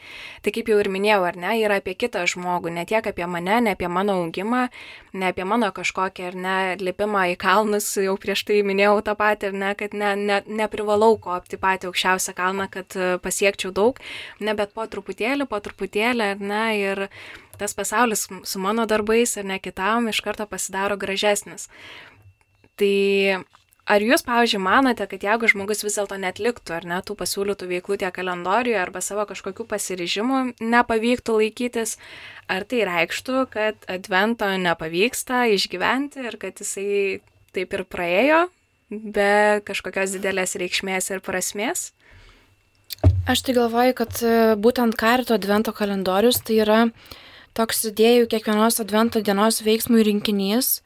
tai 0.42 0.52
kaip 0.54 0.70
jau 0.72 0.78
ir 0.80 0.88
minėjau, 0.92 1.20
ar 1.28 1.38
ne, 1.38 1.52
yra 1.60 1.78
apie 1.80 1.94
kitą 1.98 2.24
žmogų, 2.30 2.72
ne 2.74 2.86
tiek 2.88 3.06
apie 3.08 3.26
mane, 3.28 3.60
ne 3.66 3.74
apie 3.76 3.88
mano 3.92 4.16
augimą, 4.22 4.64
ne 5.12 5.28
apie 5.28 5.46
mano 5.48 5.68
kažkokį 5.76 6.26
ar 6.30 6.38
ne 6.46 6.56
lipimą 6.80 7.26
į 7.34 7.36
kalnus, 7.42 7.90
jau 8.00 8.16
prieš 8.20 8.46
tai 8.48 8.62
minėjau 8.66 9.02
tą 9.06 9.16
patį, 9.18 9.52
ar 9.52 9.60
ne, 9.64 9.72
kad 9.78 9.96
ne, 9.96 10.14
ne, 10.16 10.40
neprivalau 10.62 11.14
kopti 11.22 11.60
patį 11.60 11.90
aukščiausią 11.90 12.36
kalną, 12.38 12.68
kad 12.72 12.96
e, 12.96 13.14
pasiekčiau 13.22 13.74
daug, 13.76 14.00
ne, 14.40 14.56
bet 14.58 14.72
po 14.76 14.88
truputėlį, 14.88 15.48
po 15.50 15.60
truputėlį, 15.62 16.32
ar 16.34 16.46
ne, 16.52 16.64
ir 16.80 17.06
tas 17.60 17.76
pasaulis 17.76 18.24
su 18.26 18.58
mano 18.58 18.88
darbais 18.90 19.36
ar 19.38 19.44
ne 19.46 19.60
kitam 19.62 20.08
iš 20.10 20.22
karto 20.24 20.48
pasidaro 20.50 20.96
gražesnis. 20.98 21.68
Tai 22.80 22.94
Ar 23.90 23.98
jūs, 23.98 24.22
pavyzdžiui, 24.22 24.60
manote, 24.62 25.08
kad 25.10 25.24
jeigu 25.26 25.48
žmogus 25.50 25.80
vis 25.82 25.96
dėlto 25.98 26.14
netliktų 26.22 26.76
ar 26.76 26.84
net 26.86 27.08
tų 27.08 27.16
pasiūlytų 27.18 27.66
veiklų 27.66 27.96
tiek 27.98 28.14
kalendoriuje 28.14 28.78
arba 28.78 29.02
savo 29.02 29.24
kažkokių 29.26 29.66
pasiryžimų 29.72 30.42
nepavyktų 30.62 31.34
laikytis, 31.40 31.96
ar 32.46 32.62
tai 32.70 32.84
reikštų, 32.86 33.40
kad 33.50 33.88
advento 33.90 34.46
nepavyksta 34.46 35.48
išgyventi 35.56 36.22
ir 36.28 36.38
kad 36.38 36.62
jisai 36.62 37.18
taip 37.56 37.74
ir 37.74 37.82
praėjo 37.90 38.44
be 38.88 39.60
kažkokios 39.66 40.14
didelės 40.14 40.54
reikšmės 40.62 41.10
ir 41.10 41.24
prasmės? 41.26 41.90
Aš 43.26 43.42
tai 43.42 43.56
galvoju, 43.58 43.96
kad 43.98 44.22
e, 44.22 44.54
būtent 44.62 44.94
karito 44.98 45.34
advento 45.34 45.74
kalendorius 45.74 46.38
tai 46.46 46.62
yra 46.62 46.80
toks 47.58 47.82
idėjų 47.90 48.30
kiekvienos 48.30 48.78
advento 48.82 49.18
dienos 49.26 49.58
veiksmų 49.66 50.04
rinkinys 50.06 50.78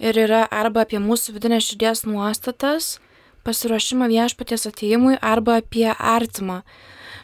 ir 0.00 0.16
yra 0.16 0.46
arba 0.48 0.86
apie 0.86 0.98
mūsų 1.02 1.36
vidinės 1.36 1.68
širdies 1.68 2.06
nuostatas, 2.08 2.96
pasiruošimą 3.44 4.08
viešpaties 4.10 4.66
ateimui 4.70 5.18
arba 5.20 5.58
apie 5.60 5.88
artimą. 5.92 6.60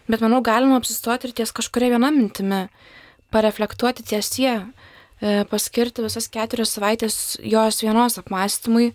Bet 0.06 0.22
manau, 0.22 0.42
galima 0.44 0.78
apsistoti 0.78 1.28
ir 1.28 1.34
ties 1.36 1.52
kažkuria 1.56 1.96
viena 1.96 2.12
mintimi, 2.14 2.66
pareflektuoti 3.34 4.04
ties 4.06 4.30
jie, 4.38 4.54
paskirti 5.50 6.04
visas 6.04 6.28
keturias 6.30 6.76
savaitės 6.76 7.16
jos 7.42 7.80
vienos 7.82 8.20
apmąstymui, 8.20 8.92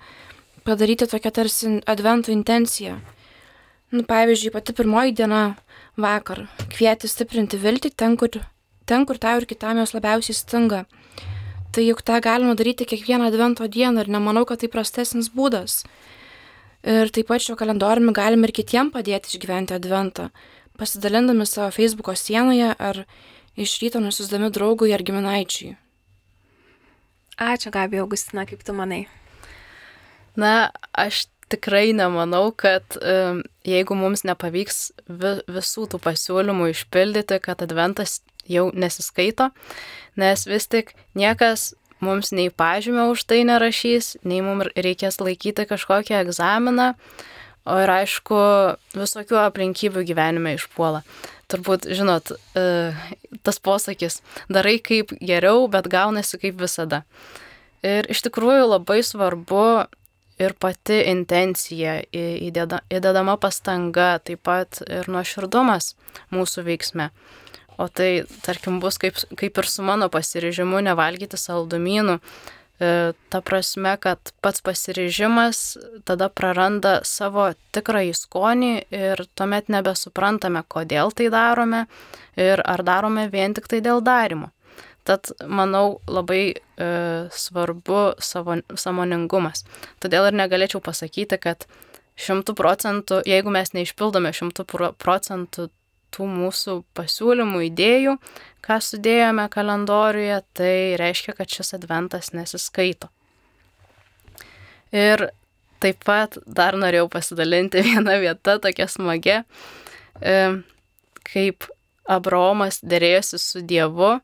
padaryti 0.64 1.10
tokią 1.10 1.34
tarsi 1.34 1.74
advento 1.90 2.32
intenciją. 2.32 3.00
Nu, 3.92 4.06
pavyzdžiui, 4.08 4.54
pati 4.54 4.74
pirmoji 4.78 5.18
diena 5.18 5.42
vakar 6.00 6.46
kvieti 6.72 7.10
stiprinti 7.12 7.60
viltį 7.60 7.92
ten, 7.98 8.16
kur, 8.16 8.38
ten, 8.88 9.04
kur 9.10 9.20
tau 9.20 9.42
ir 9.42 9.50
kitam 9.50 9.82
jos 9.82 9.92
labiausiai 9.98 10.38
stinga 10.38 10.86
tai 11.72 11.86
juk 11.88 12.04
tą 12.06 12.20
galima 12.24 12.56
daryti 12.56 12.88
kiekvieną 12.88 13.30
advento 13.32 13.68
dieną 13.68 14.04
ir 14.04 14.10
nemanau, 14.12 14.46
kad 14.46 14.62
tai 14.62 14.70
prastesnis 14.72 15.32
būdas. 15.32 15.82
Ir 16.84 17.12
taip 17.14 17.30
pat 17.30 17.44
šio 17.44 17.56
kalendoriumi 17.60 18.14
galime 18.18 18.50
ir 18.50 18.56
kitiem 18.58 18.90
padėti 18.94 19.36
išgyventi 19.36 19.76
adventą, 19.78 20.32
pasidalindami 20.82 21.46
savo 21.46 21.70
Facebook'o 21.76 22.16
sienoje 22.18 22.74
ar 22.74 23.04
iš 23.56 23.78
ryto 23.84 24.02
nusiusdami 24.02 24.50
draugui 24.54 24.94
ar 24.96 25.04
giminaičiui. 25.06 25.76
Ačiū, 27.42 27.72
Gabi 27.74 28.02
Augustina, 28.02 28.46
kaip 28.46 28.64
tu 28.66 28.74
manai? 28.78 29.06
Na, 30.38 30.72
aš 30.94 31.26
tikrai 31.52 31.92
nemanau, 31.94 32.52
kad 32.56 32.98
jeigu 33.68 33.98
mums 33.98 34.24
nepavyks 34.28 34.80
vi, 35.08 35.34
visų 35.52 35.88
tų 35.92 36.00
pasiūlymų 36.04 36.72
išpildyti, 36.72 37.40
kad 37.44 37.64
adventas 37.66 38.22
jau 38.52 38.70
nesiskaito, 38.74 39.50
nes 40.20 40.48
vis 40.48 40.68
tik 40.72 40.96
niekas 41.18 41.72
mums 42.02 42.32
nei 42.34 42.50
pažymio 42.50 43.12
už 43.14 43.26
tai 43.30 43.44
nerašys, 43.48 44.18
nei 44.26 44.42
mums 44.46 44.72
reikės 44.76 45.22
laikyti 45.22 45.68
kažkokį 45.70 46.18
egzaminą, 46.24 46.94
o 47.70 47.78
ir 47.78 47.94
aišku, 47.94 48.40
visokių 48.98 49.38
aplinkybių 49.46 50.04
gyvenime 50.10 50.56
išpuola. 50.58 51.04
Turbūt, 51.52 51.86
žinot, 51.94 52.32
e, 52.58 52.66
tas 53.46 53.60
posakis, 53.60 54.22
darai 54.50 54.80
kaip 54.80 55.12
geriau, 55.20 55.68
bet 55.70 55.90
gaunasi 55.92 56.40
kaip 56.42 56.58
visada. 56.62 57.04
Ir 57.86 58.08
iš 58.14 58.24
tikrųjų 58.26 58.70
labai 58.72 59.02
svarbu 59.06 59.66
ir 60.42 60.56
pati 60.58 61.02
intencija, 61.12 62.00
įdedama 62.14 63.38
pastanga, 63.42 64.16
taip 64.26 64.44
pat 64.48 64.82
ir 64.88 65.10
nuoširdumas 65.12 65.94
mūsų 66.34 66.66
veiksme. 66.66 67.12
O 67.80 67.88
tai, 67.88 68.24
tarkim, 68.46 68.80
bus 68.84 69.00
kaip, 69.02 69.20
kaip 69.40 69.62
ir 69.62 69.70
su 69.70 69.84
mano 69.86 70.10
pasiryžimu 70.12 70.82
nevalgyti 70.86 71.40
saldumynų. 71.40 72.18
E, 72.82 73.14
ta 73.30 73.42
prasme, 73.46 73.94
kad 74.02 74.32
pats 74.42 74.64
pasiryžimas 74.66 75.60
tada 76.08 76.32
praranda 76.34 77.00
savo 77.06 77.52
tikrąjį 77.76 78.16
skonį 78.18 78.72
ir 78.90 79.22
tuomet 79.38 79.70
nebesuprantame, 79.70 80.64
kodėl 80.68 81.14
tai 81.14 81.30
darome 81.34 81.86
ir 82.40 82.64
ar 82.66 82.84
darome 82.86 83.28
vien 83.30 83.54
tik 83.54 83.70
tai 83.72 83.84
dėl 83.86 84.02
darimo. 84.02 84.50
Tad, 85.06 85.32
manau, 85.50 86.00
labai 86.10 86.42
e, 86.54 86.90
svarbu 87.34 88.02
savo, 88.22 88.60
samoningumas. 88.78 89.66
Todėl 90.02 90.30
ir 90.30 90.38
negalėčiau 90.38 90.82
pasakyti, 90.86 91.40
kad 91.42 91.66
šimtų 92.22 92.54
procentų, 92.58 93.22
jeigu 93.26 93.54
mes 93.54 93.74
neišpildome 93.74 94.34
šimtų 94.38 94.68
procentų 95.02 95.70
tų 96.14 96.28
mūsų 96.30 96.78
pasiūlymų, 96.98 97.66
idėjų, 97.70 98.16
ką 98.66 98.78
sudėjome 98.84 99.48
kalendoriuje, 99.52 100.42
tai 100.58 100.76
reiškia, 101.02 101.36
kad 101.38 101.52
šis 101.52 101.76
adventas 101.80 102.32
nesiskaito. 102.36 103.10
Ir 104.92 105.30
taip 105.82 106.04
pat 106.06 106.38
dar 106.46 106.78
norėjau 106.80 107.08
pasidalinti 107.12 107.84
vieną 107.90 108.20
vietą, 108.22 108.60
tokia 108.64 108.88
smagia, 108.92 109.44
e, 110.22 110.36
kaip 111.32 111.70
Abraomas 112.12 112.82
dėrėjosi 112.84 113.40
su 113.40 113.62
Dievu, 113.66 114.18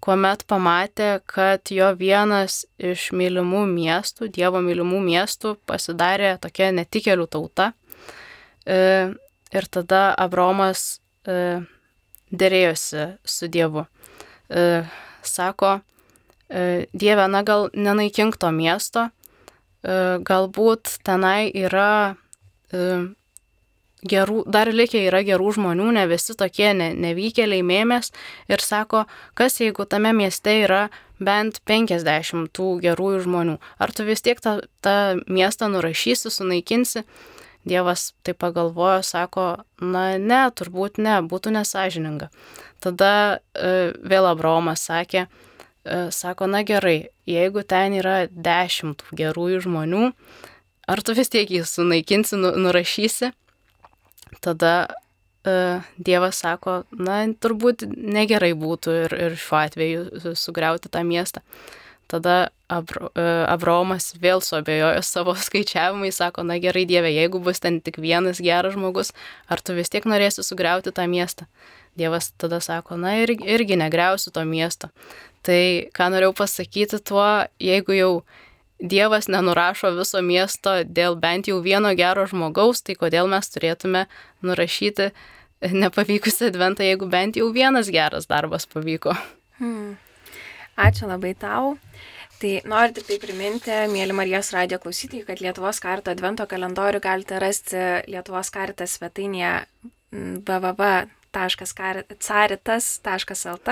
kuomet 0.00 0.44
pamatė, 0.48 1.10
kad 1.28 1.70
jo 1.72 1.90
vienas 1.96 2.64
iš 2.78 3.10
mylimų 3.16 3.64
miestų, 3.70 4.30
Dievo 4.32 4.62
mylimų 4.64 5.00
miestų, 5.04 5.56
pasidarė 5.68 6.36
tokia 6.42 6.70
netikėlių 6.76 7.26
tauta. 7.30 7.72
E, 8.66 8.80
ir 9.52 9.68
tada 9.72 10.10
Abraomas 10.18 10.99
dėrėjosi 11.26 13.06
su 13.24 13.48
Dievu. 13.52 13.84
E, 14.50 14.82
sako, 15.22 15.80
e, 16.48 16.86
Dieve, 16.92 17.28
na 17.28 17.42
gal 17.42 17.70
nenaikink 17.74 18.38
to 18.40 18.50
miesto, 18.54 19.08
e, 19.82 20.18
galbūt 20.26 20.98
tenai 21.06 21.50
yra 21.54 22.16
e, 22.72 23.10
gerų, 24.06 24.44
dar 24.48 24.70
likę 24.72 25.02
yra 25.08 25.22
gerų 25.26 25.52
žmonių, 25.58 25.90
ne 25.96 26.06
visi 26.10 26.34
tokie 26.38 26.72
ne, 26.76 26.90
nevykėliai 26.94 27.62
mėmės 27.66 28.12
ir 28.48 28.64
sako, 28.64 29.04
kas 29.34 29.60
jeigu 29.60 29.86
tame 29.86 30.12
mieste 30.16 30.56
yra 30.64 30.88
bent 31.20 31.60
50 31.68 32.48
tų 32.56 32.70
gerųjų 32.80 33.26
žmonių, 33.26 33.58
ar 33.78 33.92
tu 33.92 34.06
vis 34.08 34.24
tiek 34.24 34.40
tą, 34.40 34.60
tą 34.80 35.20
miestą 35.28 35.68
nurašysi, 35.68 36.32
sunaikinsi? 36.32 37.04
Dievas 37.64 38.14
tai 38.24 38.32
pagalvojo, 38.34 39.02
sako, 39.04 39.44
na 39.84 40.16
ne, 40.18 40.40
turbūt 40.56 41.00
ne, 41.02 41.18
būtų 41.28 41.52
nesažininga. 41.58 42.30
Tada 42.80 43.12
e, 43.36 43.92
vėl 44.00 44.28
Abraomas 44.30 44.86
sakė, 44.88 45.26
e, 45.26 45.98
sako, 46.14 46.48
na 46.48 46.62
gerai, 46.64 47.10
jeigu 47.28 47.64
ten 47.68 47.98
yra 48.00 48.24
dešimt 48.32 49.04
gerųjų 49.12 49.60
žmonių, 49.66 50.06
ar 50.88 51.04
tu 51.04 51.16
vis 51.18 51.28
tiek 51.28 51.52
jį 51.52 51.66
sunaikinsi, 51.68 52.40
nu, 52.40 52.54
nurašysi? 52.64 53.34
Tada 54.40 54.72
e, 55.44 55.82
Dievas 56.00 56.40
sako, 56.40 56.84
na 56.96 57.26
turbūt 57.28 57.84
negerai 57.92 58.54
būtų 58.56 58.96
ir, 59.04 59.18
ir 59.28 59.36
šiuo 59.36 59.60
atveju 59.60 60.32
sugriauti 60.32 60.88
tą 60.88 61.04
miestą. 61.04 61.44
Tada 62.10 62.50
Abro, 62.70 63.12
e, 63.14 63.22
Abraomas 63.46 64.12
vėl 64.18 64.42
suabejojo 64.42 65.02
savo 65.06 65.34
skaičiavimai, 65.46 66.10
sako, 66.14 66.42
na 66.46 66.58
gerai 66.62 66.82
Dieve, 66.90 67.12
jeigu 67.14 67.38
bus 67.42 67.62
ten 67.62 67.78
tik 67.84 68.00
vienas 68.02 68.42
geras 68.42 68.74
žmogus, 68.74 69.12
ar 69.46 69.62
tu 69.62 69.76
vis 69.78 69.92
tiek 69.92 70.06
norėsi 70.10 70.42
sugriauti 70.46 70.90
tą 70.94 71.06
miestą? 71.10 71.46
Dievas 71.98 72.30
tada 72.38 72.60
sako, 72.62 72.98
na 72.98 73.16
ir, 73.22 73.34
irgi 73.38 73.78
negriausiu 73.78 74.30
to 74.34 74.44
miesto. 74.46 74.90
Tai 75.46 75.90
ką 75.94 76.10
norėjau 76.14 76.34
pasakyti 76.42 77.00
tuo, 77.02 77.26
jeigu 77.62 77.96
jau 77.98 78.12
Dievas 78.80 79.26
nenurašo 79.28 79.90
viso 79.92 80.22
miesto 80.24 80.78
dėl 80.88 81.18
bent 81.20 81.50
jau 81.50 81.58
vieno 81.60 81.90
gero 81.92 82.24
žmogaus, 82.24 82.80
tai 82.80 82.94
kodėl 82.96 83.28
mes 83.28 83.52
turėtume 83.52 84.06
nurašyti 84.40 85.10
nepavykusią 85.60 86.48
adventą, 86.48 86.86
jeigu 86.88 87.10
bent 87.12 87.36
jau 87.36 87.50
vienas 87.52 87.90
geras 87.92 88.30
darbas 88.30 88.64
pavyko. 88.70 89.12
Hmm. 89.60 89.98
Ačiū 90.80 91.10
labai 91.10 91.34
tau. 91.38 91.76
Tai 92.40 92.52
noriu 92.72 92.96
tik 92.96 93.08
tai 93.10 93.18
priminti, 93.20 93.74
mėly 93.92 94.16
Marijos 94.16 94.54
radio 94.56 94.78
klausytojai, 94.80 95.26
kad 95.28 95.42
Lietuvos 95.44 95.82
karto 95.84 96.12
advento 96.14 96.46
kalendorių 96.48 97.02
galite 97.04 97.40
rasti 97.42 97.80
Lietuvos 98.08 98.48
kartą 98.54 98.88
svetainėje 98.88 99.54
www 100.48 101.19
caritas.lt 102.20 103.68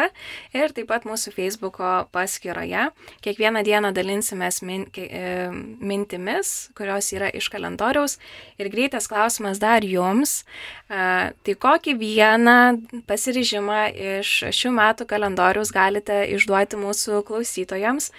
ir 0.57 0.75
taip 0.77 0.89
pat 0.91 1.05
mūsų 1.09 1.33
Facebook'o 1.37 1.93
paskyroje. 2.15 2.89
Kiekvieną 3.25 3.63
dieną 3.67 3.93
dalinsimės 3.97 4.63
min, 4.63 4.87
e, 4.97 5.51
mintimis, 5.53 6.71
kurios 6.79 7.13
yra 7.17 7.29
iš 7.31 7.49
kalendoriaus. 7.53 8.19
Ir 8.59 8.69
greitas 8.73 9.09
klausimas 9.11 9.59
dar 9.63 9.83
jums. 9.85 10.45
Tai 10.89 11.55
kokį 11.65 11.93
vieną 12.01 12.81
pasiryžimą 13.09 13.81
iš 14.23 14.31
šių 14.57 14.71
metų 14.73 15.05
kalendoriaus 15.11 15.71
galite 15.75 16.23
išduoti 16.33 16.77
mūsų 16.81 17.23
klausytojams, 17.29 18.13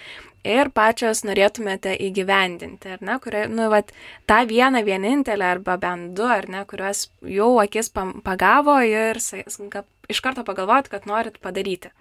ir 0.44 0.70
pačios 0.74 1.22
norėtumėte 1.26 1.94
įgyvendinti, 2.08 2.94
ar 2.96 3.04
ne, 3.04 3.16
kurie, 3.22 3.44
nu, 3.52 3.68
vat, 3.72 3.92
tą 4.30 4.42
vieną 4.48 4.84
vienintelę 4.86 5.46
arba 5.54 5.76
bent 5.80 6.14
du, 6.18 6.26
ar 6.26 6.48
ne, 6.48 6.64
kuriuos 6.68 7.08
jau 7.26 7.52
akis 7.62 7.92
pagavo 7.94 8.80
ir 8.86 9.20
iš 9.20 10.20
karto 10.24 10.44
pagalvojot, 10.46 10.90
kad 10.92 11.08
norit 11.10 11.40
padaryti. 11.42 11.92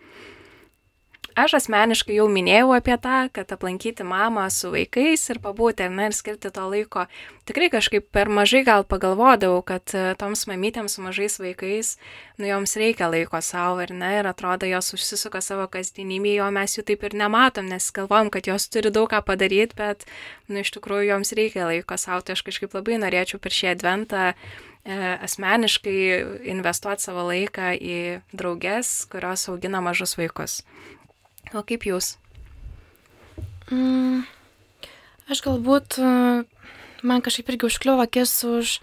Aš 1.38 1.54
asmeniškai 1.60 2.16
jau 2.18 2.26
minėjau 2.32 2.72
apie 2.74 2.96
tą, 3.02 3.28
kad 3.34 3.52
aplankyti 3.54 4.06
mamą 4.08 4.48
su 4.54 4.72
vaikais 4.74 5.22
ir 5.30 5.40
pabūti, 5.44 5.86
na 5.94 6.08
ir 6.10 6.16
skirti 6.16 6.50
to 6.54 6.66
laiko. 6.72 7.06
Tikrai 7.50 7.70
kažkaip 7.74 8.08
per 8.14 8.30
mažai 8.34 8.64
gal 8.66 8.86
pagalvodavau, 8.88 9.62
kad 9.66 9.94
e, 9.98 10.04
toms 10.20 10.46
mamytėms 10.50 10.98
su 10.98 11.04
mažais 11.06 11.40
vaikais, 11.42 11.96
nu 12.42 12.50
joms 12.50 12.76
reikia 12.80 13.10
laiko 13.12 13.42
savo 13.46 13.82
ir 13.84 13.94
ne, 13.94 14.12
ir 14.20 14.30
atrodo, 14.30 14.70
jos 14.70 14.94
užsisuka 14.98 15.42
savo 15.46 15.68
kasdienybėje, 15.72 16.44
o 16.46 16.50
mes 16.56 16.78
jų 16.78 16.86
taip 16.90 17.06
ir 17.10 17.18
nematom, 17.22 17.70
nes 17.70 17.90
galvom, 17.96 18.32
kad 18.34 18.50
jos 18.50 18.70
turi 18.70 18.94
daug 18.94 19.10
ką 19.12 19.22
padaryti, 19.26 19.78
bet, 19.78 20.06
nu 20.50 20.64
iš 20.64 20.74
tikrųjų, 20.78 21.12
joms 21.14 21.34
reikia 21.38 21.70
laiko 21.70 21.98
savo, 21.98 22.22
tai 22.26 22.38
aš 22.38 22.46
kažkaip 22.50 22.78
labai 22.78 23.02
norėčiau 23.02 23.42
per 23.42 23.56
šį 23.56 23.74
adventą 23.74 24.30
e, 24.30 24.36
asmeniškai 25.30 26.00
investuoti 26.54 27.10
savo 27.10 27.30
laiką 27.32 27.74
į 27.78 28.00
drauges, 28.34 29.04
kurios 29.10 29.50
augina 29.50 29.82
mažus 29.82 30.18
vaikus. 30.20 30.62
O 31.54 31.64
kaip 31.66 31.86
jūs? 31.88 32.16
Mm, 33.74 34.26
aš 35.30 35.42
galbūt, 35.46 35.98
e, 35.98 36.10
man 37.06 37.24
kažkaip 37.26 37.50
irgi 37.54 37.70
užkliuvo 37.70 38.06
akis 38.06 38.34
už 38.46 38.78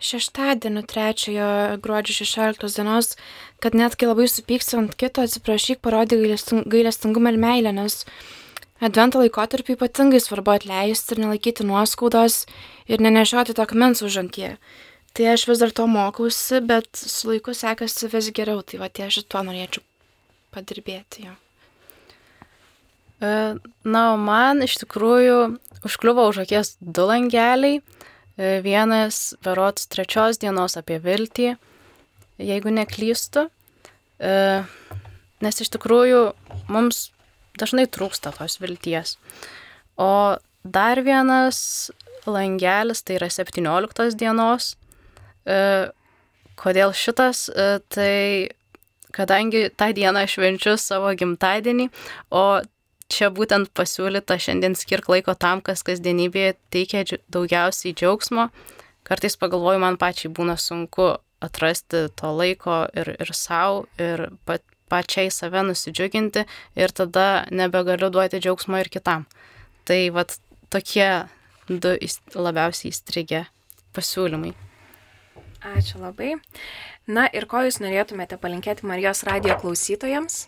šeštadienį 0.00 0.82
3 0.88 1.36
gruodžio 1.80 2.24
16 2.24 2.76
dienos, 2.76 3.14
kad 3.60 3.76
net 3.76 3.96
kai 3.96 4.08
labai 4.10 4.28
supyksi 4.28 4.76
ant 4.80 4.96
kito, 4.96 5.24
atsiprašyk, 5.24 5.80
parodė 5.84 6.18
gailestingumą 6.68 7.32
ir 7.32 7.40
meilę, 7.40 7.72
nes 7.72 8.04
advento 8.80 9.22
laikotarpį 9.22 9.76
ypatingai 9.78 10.20
svarbu 10.20 10.56
atleisti 10.56 11.16
ir 11.16 11.22
nelaikyti 11.24 11.64
nuoskaudos 11.64 12.44
ir 12.92 13.00
nenešioti 13.00 13.56
to 13.56 13.64
akmens 13.64 14.04
užantie. 14.04 14.56
Tai 15.16 15.32
aš 15.32 15.46
vis 15.48 15.64
dar 15.64 15.72
to 15.72 15.86
mokausi, 15.88 16.60
bet 16.60 16.92
su 16.92 17.32
laiku 17.32 17.56
sekasi 17.56 18.12
vis 18.12 18.28
geriau, 18.36 18.60
tai 18.60 18.82
va 18.84 18.92
tie 18.92 19.08
aš 19.08 19.22
tuo 19.24 19.40
norėčiau 19.48 19.84
padirbėti 20.52 21.24
jo. 21.24 21.36
E, 23.20 23.56
na, 23.84 24.02
o 24.12 24.16
man 24.20 24.60
iš 24.64 24.76
tikrųjų 24.82 25.38
užkliuvo 25.86 26.26
už 26.30 26.42
akies 26.44 26.74
du 26.80 27.06
langeliai. 27.08 27.80
E, 28.36 28.60
vienas 28.64 29.34
berots 29.44 29.88
trečios 29.88 30.40
dienos 30.42 30.76
apie 30.76 30.98
viltį, 31.00 31.54
jeigu 32.42 32.72
neklystu. 32.76 33.46
E, 34.20 34.64
nes 35.44 35.62
iš 35.64 35.72
tikrųjų 35.72 36.22
mums 36.72 37.10
dažnai 37.56 37.86
trūksta 37.88 38.34
tos 38.36 38.58
vilties. 38.60 39.16
O 39.96 40.36
dar 40.64 41.00
vienas 41.00 41.90
langelis, 42.28 43.00
tai 43.06 43.16
yra 43.16 43.30
17 43.32 44.18
dienos. 44.18 44.74
Kodėl 46.58 46.92
šitas? 46.96 47.46
Tai 47.94 48.16
kadangi 49.16 49.68
tą 49.78 49.92
dieną 49.96 50.24
švenčiu 50.28 50.74
savo 50.80 51.12
gimtadienį, 51.16 51.86
o 52.34 52.60
čia 53.12 53.30
būtent 53.34 53.70
pasiūlyta 53.76 54.38
šiandien 54.40 54.76
skirk 54.78 55.08
laiko 55.12 55.34
tam, 55.38 55.62
kas 55.64 55.84
kasdienybėje 55.86 56.56
teikia 56.74 57.04
daugiausiai 57.32 57.94
džiaugsmo. 57.94 58.48
Kartais 59.06 59.38
pagalvoju, 59.38 59.82
man 59.82 59.98
pačiai 60.00 60.32
būna 60.34 60.56
sunku 60.58 61.14
atrasti 61.44 62.06
to 62.16 62.32
laiko 62.34 62.84
ir, 62.96 63.12
ir 63.20 63.32
savo, 63.36 63.84
ir 64.02 64.28
pat, 64.48 64.64
pačiai 64.90 65.30
save 65.30 65.62
nusidžiuginti 65.66 66.46
ir 66.78 66.94
tada 66.94 67.46
nebegaliu 67.50 68.10
duoti 68.10 68.40
džiaugsmo 68.42 68.78
ir 68.82 68.90
kitam. 68.90 69.26
Tai 69.86 69.98
vad 70.14 70.34
tokie 70.70 71.26
du 71.68 71.94
labiausiai 72.34 72.92
įstrigę 72.94 73.46
pasiūlymai. 73.96 74.54
Ačiū 75.66 75.98
labai. 75.98 76.36
Na 77.10 77.26
ir 77.34 77.46
ko 77.50 77.64
jūs 77.66 77.80
norėtumėte 77.82 78.38
palinkėti 78.38 78.86
Marijos 78.86 79.24
radio 79.26 79.56
klausytojams? 79.58 80.46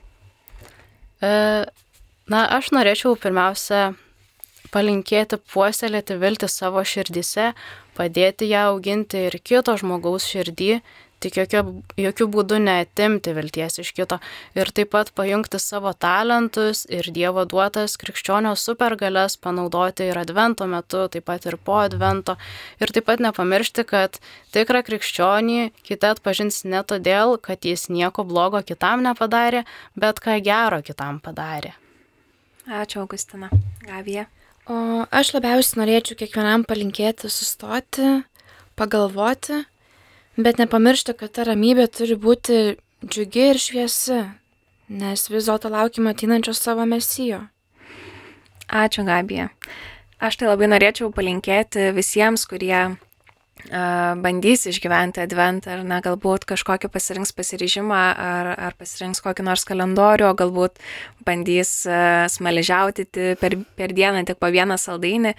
E, 1.22 1.30
Na, 2.28 2.42
aš 2.44 2.66
norėčiau 2.76 3.14
pirmiausia 3.16 3.94
palinkėti 4.68 5.38
puoselėti 5.48 6.18
viltį 6.20 6.48
savo 6.52 6.82
širdise, 6.84 7.54
padėti 7.96 8.50
ją 8.50 8.66
auginti 8.74 9.22
ir 9.30 9.36
kito 9.40 9.72
žmogaus 9.80 10.26
širdį, 10.28 10.74
tik 11.24 11.38
jokių, 11.40 11.62
jokių 12.04 12.26
būdų 12.34 12.58
neatimti 12.66 13.32
vilties 13.32 13.80
iš 13.80 13.94
kito 13.96 14.20
ir 14.58 14.68
taip 14.76 14.92
pat 14.92 15.14
pajungti 15.16 15.56
savo 15.62 15.94
talentus 15.96 16.84
ir 16.92 17.08
Dievo 17.16 17.46
duotas 17.48 17.96
krikščionio 17.96 18.52
supergalias 18.60 19.40
panaudoti 19.40 20.10
ir 20.12 20.20
advento 20.20 20.68
metu, 20.68 21.06
taip 21.08 21.30
pat 21.32 21.48
ir 21.48 21.56
po 21.56 21.80
advento 21.86 22.36
ir 22.76 22.92
taip 22.92 23.08
pat 23.08 23.24
nepamiršti, 23.24 23.88
kad 23.88 24.20
tikrą 24.52 24.84
krikščionį 24.84 25.72
kitą 25.80 26.12
atpažins 26.18 26.60
ne 26.68 26.84
todėl, 26.84 27.38
kad 27.40 27.64
jis 27.64 27.88
nieko 27.88 28.28
blogo 28.28 28.60
kitam 28.60 29.00
nepadarė, 29.08 29.64
bet 29.96 30.20
ką 30.20 30.42
gero 30.44 30.84
kitam 30.84 31.24
padarė. 31.24 31.78
Ačiū, 32.68 33.00
Augustina. 33.00 33.48
Gavija. 33.80 34.26
O 34.68 35.06
aš 35.08 35.30
labiausiai 35.32 35.80
norėčiau 35.80 36.18
kiekvienam 36.20 36.66
palinkėti 36.68 37.30
sustoti, 37.32 38.10
pagalvoti, 38.76 39.62
bet 40.36 40.60
nepamiršti, 40.60 41.14
kad 41.16 41.32
ta 41.32 41.46
ramybė 41.48 41.86
turi 41.88 42.18
būti 42.20 42.58
džiugi 43.00 43.46
ir 43.54 43.60
šviesi, 43.62 44.18
nes 44.92 45.24
vis 45.32 45.48
dėlto 45.48 45.72
laukime 45.72 46.12
ateinančio 46.12 46.52
savo 46.52 46.84
mesijo. 46.84 47.46
Ačiū, 48.68 49.06
Gabija. 49.08 49.48
Aš 50.20 50.36
tai 50.36 50.50
labai 50.50 50.68
norėčiau 50.68 51.08
palinkėti 51.14 51.88
visiems, 51.96 52.44
kurie 52.50 52.98
bandys 53.68 54.64
išgyventi 54.70 55.20
adventą, 55.20 55.74
ar 55.74 55.82
ne, 55.84 55.98
galbūt 56.04 56.46
kažkokį 56.48 56.88
pasirinks 56.94 57.34
pasiryžimą, 57.36 58.02
ar, 58.16 58.50
ar 58.54 58.76
pasirinks 58.78 59.20
kokį 59.24 59.44
nors 59.44 59.66
kalendorių, 59.68 60.28
o 60.30 60.36
galbūt 60.38 60.78
bandys 61.26 61.72
smaližiauti 62.32 63.08
per, 63.40 63.58
per 63.76 63.92
dieną 63.96 64.22
tik 64.28 64.40
po 64.40 64.48
vieną 64.54 64.78
saldainį. 64.80 65.34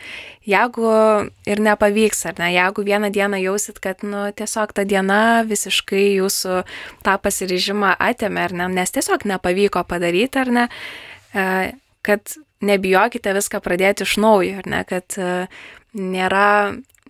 Jeigu 0.50 0.92
ir 1.50 1.64
nepavyks, 1.66 2.26
ar 2.30 2.38
ne, 2.42 2.52
jeigu 2.54 2.86
vieną 2.86 3.10
dieną 3.16 3.40
jausit, 3.42 3.80
kad, 3.82 4.04
nu, 4.06 4.28
tiesiog 4.36 4.76
ta 4.78 4.86
diena 4.86 5.42
visiškai 5.48 6.20
jūsų 6.20 6.62
tą 7.08 7.16
pasiryžimą 7.24 7.96
atėmė, 8.12 8.46
ar 8.50 8.58
ne, 8.62 8.70
nes 8.82 8.94
tiesiog 8.94 9.26
nepavyko 9.32 9.86
padaryti, 9.90 10.44
ar 10.44 10.54
ne, 10.60 10.68
kad 12.06 12.38
nebijokite 12.62 13.34
viską 13.38 13.64
pradėti 13.64 14.06
iš 14.06 14.20
naujo, 14.22 14.60
ar 14.62 14.70
ne, 14.70 14.84
kad 14.88 15.18
nėra 15.98 16.50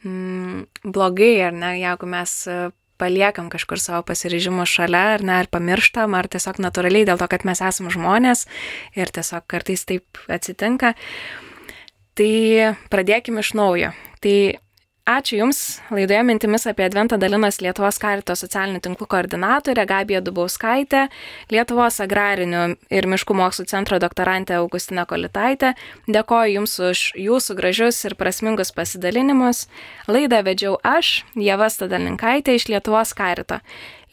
mm, 0.03 0.65
blogai, 0.83 1.33
ar 1.47 1.55
ne, 1.55 1.73
jeigu 1.81 2.09
mes 2.09 2.35
e, 2.47 2.57
paliekam 2.99 3.49
kažkur 3.51 3.79
savo 3.79 4.03
pasiryžimo 4.07 4.65
šalia, 4.67 5.05
ar 5.15 5.25
ne, 5.25 5.37
ar 5.39 5.49
pamirštam, 5.51 6.15
ar 6.17 6.27
tiesiog 6.31 6.59
natūraliai 6.63 7.07
dėl 7.07 7.21
to, 7.21 7.29
kad 7.31 7.45
mes 7.47 7.61
esame 7.63 7.93
žmonės 7.93 8.45
ir 8.99 9.11
tiesiog 9.15 9.47
kartais 9.49 9.85
taip 9.87 10.23
atsitinka. 10.27 10.93
Tai 12.19 12.33
pradėkime 12.91 13.45
iš 13.45 13.53
naujo. 13.55 13.93
Tai 14.19 14.35
Ačiū 15.09 15.39
Jums. 15.39 15.79
Laidoje 15.89 16.21
mintimis 16.21 16.67
apie 16.69 16.83
Adventą 16.85 17.17
dalinas 17.17 17.55
Lietuvos 17.65 17.97
karito 17.97 18.35
socialinių 18.37 18.77
tinklų 18.85 19.07
koordinatorė 19.09 19.87
Gabija 19.89 20.19
Dubauskaitė, 20.21 21.07
Lietuvos 21.49 21.97
agrarinių 22.05 22.75
ir 22.93 23.07
miškų 23.09 23.37
mokslų 23.39 23.65
centro 23.71 23.97
doktorantė 23.97 24.59
Augustina 24.59 25.07
Kolitaitė. 25.09 25.71
Dėkoju 26.05 26.53
Jums 26.59 26.77
už 26.91 27.01
Jūsų 27.23 27.57
gražius 27.57 28.03
ir 28.05 28.17
prasmingus 28.21 28.69
pasidalinimus. 28.69 29.63
Laidą 30.05 30.43
vedžiau 30.45 30.77
aš, 30.85 31.23
Jeva 31.33 31.71
Stadalinkaitė 31.73 32.59
iš 32.59 32.69
Lietuvos 32.69 33.17
karito. 33.17 33.63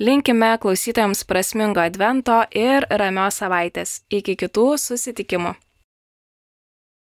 Linkime 0.01 0.55
klausytojams 0.65 1.27
prasmingo 1.29 1.85
Advento 1.85 2.41
ir 2.57 2.89
ramios 2.89 3.45
savaitės. 3.45 3.99
Iki 4.09 4.41
kitų 4.47 4.69
susitikimų. 4.81 5.59